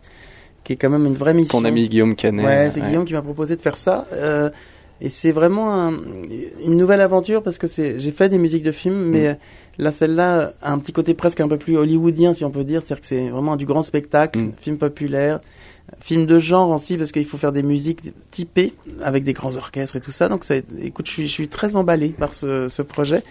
qui 0.64 0.72
est 0.72 0.76
quand 0.76 0.90
même 0.90 1.06
une 1.06 1.14
vraie 1.14 1.34
mission. 1.34 1.58
Ton 1.60 1.64
ami 1.64 1.88
Guillaume 1.88 2.14
Canet. 2.16 2.44
Ouais, 2.44 2.70
c'est 2.72 2.80
ouais. 2.80 2.88
Guillaume 2.88 3.04
qui 3.04 3.12
m'a 3.12 3.22
proposé 3.22 3.54
de 3.56 3.60
faire 3.62 3.76
ça. 3.76 4.06
euh, 4.12 4.50
et 5.00 5.08
c'est 5.10 5.32
vraiment 5.32 5.74
un- 5.74 5.92
une 6.64 6.76
nouvelle 6.76 7.00
aventure 7.00 7.42
parce 7.42 7.58
que 7.58 7.66
c'est, 7.66 7.98
j'ai 7.98 8.12
fait 8.12 8.28
des 8.28 8.38
musiques 8.38 8.62
de 8.62 8.72
films, 8.72 8.96
mais 9.10 9.26
euh, 9.28 9.34
là, 9.78 9.90
celle-là 9.92 10.52
a 10.62 10.72
un 10.72 10.78
petit 10.78 10.92
côté 10.92 11.14
presque 11.14 11.40
un 11.40 11.48
peu 11.48 11.58
plus 11.58 11.76
hollywoodien, 11.76 12.32
si 12.32 12.44
on 12.44 12.50
peut 12.50 12.64
dire. 12.64 12.80
C'est-à-dire 12.80 13.00
que 13.02 13.06
c'est 13.08 13.28
vraiment 13.28 13.56
du 13.56 13.66
grand 13.66 13.82
spectacle, 13.82 14.38
Mm. 14.38 14.52
film 14.60 14.78
populaire, 14.78 15.40
film 16.00 16.26
de 16.26 16.38
genre 16.38 16.70
aussi, 16.70 16.96
parce 16.96 17.10
qu'il 17.12 17.26
faut 17.26 17.36
faire 17.36 17.52
des 17.52 17.64
musiques 17.64 18.00
typées 18.30 18.72
avec 19.02 19.24
des 19.24 19.32
grands 19.34 19.56
orchestres 19.56 19.96
et 19.96 20.00
tout 20.00 20.12
ça. 20.12 20.28
Donc, 20.28 20.44
ça, 20.44 20.54
écoute, 20.80 21.06
je 21.06 21.10
suis, 21.12 21.26
je 21.26 21.32
suis 21.32 21.48
très 21.48 21.74
emballé 21.76 22.10
par 22.10 22.32
ce, 22.32 22.68
ce 22.68 22.80
projet. 22.80 23.22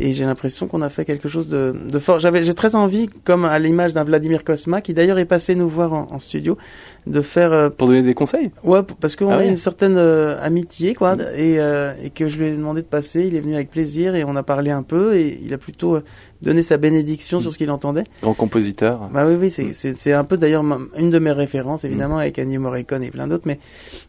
Et 0.00 0.12
j'ai 0.12 0.24
l'impression 0.24 0.66
qu'on 0.66 0.82
a 0.82 0.88
fait 0.88 1.04
quelque 1.04 1.28
chose 1.28 1.48
de, 1.48 1.98
fort. 1.98 2.18
J'avais, 2.18 2.42
j'ai 2.42 2.54
très 2.54 2.74
envie, 2.74 3.08
comme 3.24 3.44
à 3.44 3.58
l'image 3.58 3.92
d'un 3.92 4.04
Vladimir 4.04 4.42
Kosma, 4.42 4.80
qui 4.80 4.92
d'ailleurs 4.92 5.18
est 5.18 5.24
passé 5.24 5.54
nous 5.54 5.68
voir 5.68 5.92
en 5.92 6.18
studio, 6.18 6.58
de 7.06 7.20
faire 7.20 7.52
euh, 7.52 7.68
Pour 7.68 7.88
donner 7.88 8.02
des 8.02 8.14
conseils 8.14 8.50
Ouais, 8.62 8.80
parce 9.00 9.14
qu'on 9.14 9.28
Ah 9.28 9.34
a 9.34 9.38
ouais. 9.38 9.48
une 9.48 9.58
certaine 9.58 9.96
euh, 9.98 10.38
amitié, 10.42 10.94
quoi, 10.94 11.16
et, 11.36 11.58
euh, 11.58 11.92
et 12.02 12.08
que 12.10 12.28
je 12.28 12.38
lui 12.38 12.46
ai 12.46 12.52
demandé 12.52 12.80
de 12.80 12.86
passer. 12.86 13.24
Il 13.26 13.34
est 13.36 13.40
venu 13.40 13.54
avec 13.54 13.70
plaisir 13.70 14.14
et 14.14 14.24
on 14.24 14.36
a 14.36 14.42
parlé 14.42 14.70
un 14.70 14.82
peu 14.82 15.14
et 15.16 15.38
il 15.44 15.52
a 15.52 15.58
plutôt 15.58 15.96
euh, 15.96 16.02
donné 16.40 16.62
sa 16.62 16.78
bénédiction 16.78 17.40
sur 17.42 17.52
ce 17.52 17.58
qu'il 17.58 17.70
entendait. 17.70 18.04
Grand 18.22 18.32
compositeur. 18.32 19.10
Bah 19.12 19.24
oui, 19.26 19.36
oui, 19.38 19.50
c'est 19.50 19.64
Mm. 19.64 19.70
c'est 19.74 19.96
c'est 19.98 20.12
un 20.14 20.24
peu 20.24 20.36
d'ailleurs 20.38 20.64
une 20.98 21.10
de 21.10 21.18
mes 21.18 21.32
références, 21.32 21.84
évidemment, 21.84 22.16
avec 22.18 22.38
Ennio 22.38 22.60
Morricone 22.60 23.02
et 23.02 23.10
plein 23.10 23.26
d'autres. 23.26 23.44
Mais 23.46 23.58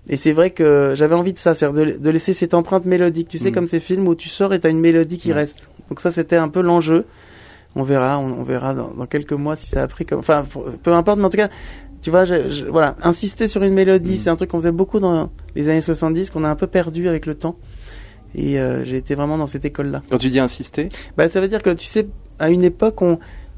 et 0.07 0.15
c'est 0.15 0.31
vrai 0.31 0.51
que 0.51 0.93
j'avais 0.95 1.15
envie 1.15 1.33
de 1.33 1.37
ça, 1.37 1.53
c'est 1.53 1.69
de, 1.71 1.97
de 1.97 2.09
laisser 2.09 2.31
cette 2.33 2.53
empreinte 2.53 2.85
mélodique. 2.85 3.27
Tu 3.27 3.37
sais, 3.39 3.49
Mm. 3.51 3.53
comme 3.53 3.67
ces 3.67 3.79
films 3.81 4.07
où 4.07 4.15
tu 4.15 4.29
sors 4.29 4.53
et 4.53 4.59
t'as 4.61 4.69
une 4.69 4.79
mélodie 4.79 5.17
qui 5.17 5.33
reste. 5.33 5.69
Donc 5.89 5.99
ça, 5.99 6.11
c'était 6.11 6.37
un 6.37 6.47
peu 6.47 6.61
l'enjeu. 6.61 7.05
On 7.75 7.83
verra, 7.83 8.17
on, 8.19 8.39
on 8.39 8.43
verra 8.43 8.73
dans, 8.73 8.91
dans 8.91 9.05
quelques 9.05 9.33
mois 9.33 9.57
si 9.57 9.67
ça 9.67 9.83
a 9.83 9.87
pris 9.89 10.05
comme. 10.05 10.19
Enfin, 10.19 10.45
peu 10.81 10.93
importe, 10.93 11.19
mais 11.19 11.25
en 11.25 11.29
tout 11.29 11.35
cas, 11.37 11.49
tu 12.05 12.12
vois, 12.12 12.24
je, 12.25 12.50
je- 12.50 12.65
voilà, 12.65 12.95
insister 13.01 13.47
sur 13.47 13.63
une 13.63 13.74
mélodie, 13.74 14.13
Mm. 14.13 14.17
c'est 14.17 14.29
un 14.29 14.35
truc 14.35 14.51
qu'on 14.51 14.59
faisait 14.59 14.71
beaucoup 14.71 15.00
dans 15.00 15.31
les 15.55 15.69
années 15.69 15.81
70, 15.81 16.29
qu'on 16.29 16.43
a 16.43 16.50
un 16.50 16.55
peu 16.55 16.67
perdu 16.67 17.07
avec 17.09 17.25
le 17.25 17.33
temps. 17.33 17.55
Et 18.35 18.59
euh, 18.59 18.83
j'ai 18.83 18.97
été 18.97 19.15
vraiment 19.15 19.39
dans 19.39 19.47
cette 19.47 19.65
école-là. 19.65 20.03
Quand 20.12 20.19
tu 20.19 20.29
dis 20.29 20.39
insister, 20.39 20.89
Bah, 21.17 21.27
ça 21.29 21.41
veut 21.41 21.47
dire 21.47 21.63
que 21.63 21.71
tu 21.71 21.88
sais, 21.88 22.05
à 22.38 22.51
une 22.51 22.63
époque, 22.63 23.01
on, 23.01 23.17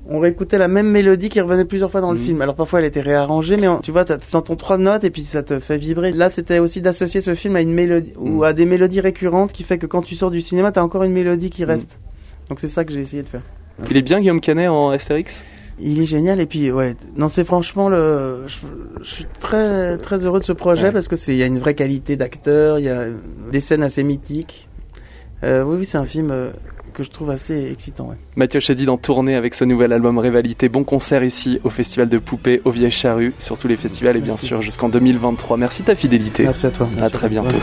on 0.10 0.20
réécoutait 0.22 0.58
la 0.58 0.70
même 0.70 0.88
mélodie 0.90 1.28
qui 1.28 1.42
revenait 1.42 1.66
plusieurs 1.66 1.92
fois 1.92 2.00
dans 2.00 2.14
le 2.14 2.18
Mhm. 2.20 2.24
film. 2.24 2.42
Alors 2.42 2.56
parfois 2.56 2.80
elle 2.80 2.86
était 2.86 3.02
réarrangée, 3.02 3.58
mais 3.58 3.68
on- 3.68 3.80
tu 3.82 3.92
vois, 3.92 4.06
t'entends 4.06 4.56
trois 4.56 4.78
notes 4.78 5.04
et 5.04 5.10
puis 5.10 5.24
ça 5.24 5.44
te 5.44 5.60
fait 5.60 5.78
vibrer. 5.78 6.14
Là, 6.14 6.30
c'était 6.30 6.60
aussi 6.60 6.80
d'associer 6.82 7.20
ce 7.20 7.34
film 7.36 7.58
à 7.58 7.62
une 7.62 7.74
mélodie 7.74 8.14
ou 8.18 8.30
Mhm. 8.38 8.44
à 8.44 8.54
des 8.54 8.64
mélodies 8.66 9.02
récurrentes 9.02 9.52
qui 9.52 9.64
fait 9.64 9.78
que 9.78 9.88
quand 9.88 10.04
tu 10.04 10.16
sors 10.16 10.32
du 10.32 10.40
cinéma, 10.40 10.72
t'as 10.72 10.84
encore 10.84 11.04
une 11.04 11.12
mélodie 11.12 11.50
qui 11.50 11.66
reste. 11.66 12.00
Donc 12.48 12.62
c'est 12.62 12.70
ça 12.70 12.86
que 12.86 12.94
j'ai 12.94 13.02
essayé 13.02 13.24
de 13.24 13.28
faire. 13.28 13.42
il 13.92 13.98
est 13.98 14.02
bien 14.02 14.20
Guillaume 14.22 14.40
Canet 14.42 14.70
en 14.70 14.90
Astérix? 14.92 15.44
Il 15.80 16.02
est 16.02 16.06
génial 16.08 16.40
et 16.42 16.48
puis 16.48 16.72
ouais, 16.72 16.96
non 17.18 17.28
c'est 17.28 17.44
franchement 17.44 17.88
le, 17.88 18.42
je, 18.48 18.58
je 19.02 19.08
suis 19.08 19.26
très 19.40 19.98
très 19.98 20.26
heureux 20.26 20.40
de 20.40 20.44
ce 20.46 20.52
projet 20.54 20.86
Ouais. 20.88 20.92
parce 20.92 21.08
que 21.08 21.16
c'est 21.16 21.34
il 21.34 21.38
y 21.38 21.44
a 21.44 21.46
une 21.46 21.60
vraie 21.60 21.76
qualité 21.76 22.16
d'acteur, 22.18 22.80
il 22.80 22.86
y 22.86 22.90
a 22.90 23.06
des 23.52 23.60
scènes 23.60 23.84
assez 23.84 24.02
mythiques. 24.04 24.70
Euh, 25.44 25.62
oui 25.64 25.78
oui 25.80 25.86
c'est 25.86 26.00
un 26.00 26.06
film 26.06 26.32
euh, 26.32 26.50
que 26.96 27.04
je 27.04 27.12
trouve 27.12 27.30
assez 27.30 27.70
excitant. 27.72 28.08
Ouais. 28.10 28.16
Mathieu 28.36 28.60
Chédid 28.60 28.90
en 28.90 28.98
tournée 28.98 29.36
avec 29.36 29.54
ce 29.54 29.66
nouvel 29.66 29.94
album 29.94 30.18
Rivalité. 30.18 30.68
Bon 30.68 30.84
concert 30.84 31.24
ici 31.24 31.60
au 31.64 31.70
Festival 31.70 32.10
de 32.10 32.18
Poupées, 32.18 32.60
au 32.66 32.72
Vieilles 32.72 32.90
Charrues, 32.90 33.34
sur 33.38 33.56
tous 33.56 33.68
les 33.68 33.78
festivals 33.78 34.18
et 34.18 34.22
bien 34.22 34.36
sûr 34.36 34.64
jusqu'en 34.64 34.90
2023. 34.90 35.58
Merci 35.58 35.84
de 35.84 35.88
ta 35.88 35.96
fidélité. 35.96 36.42
Merci 36.44 36.66
à 36.66 36.72
toi. 36.72 36.88
À 36.88 37.02
Merci 37.02 37.14
très 37.14 37.30
toi. 37.30 37.42
bientôt. 37.42 37.58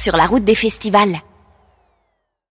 Sur 0.00 0.16
la 0.16 0.26
route 0.26 0.44
des 0.44 0.54
festivals. 0.54 1.20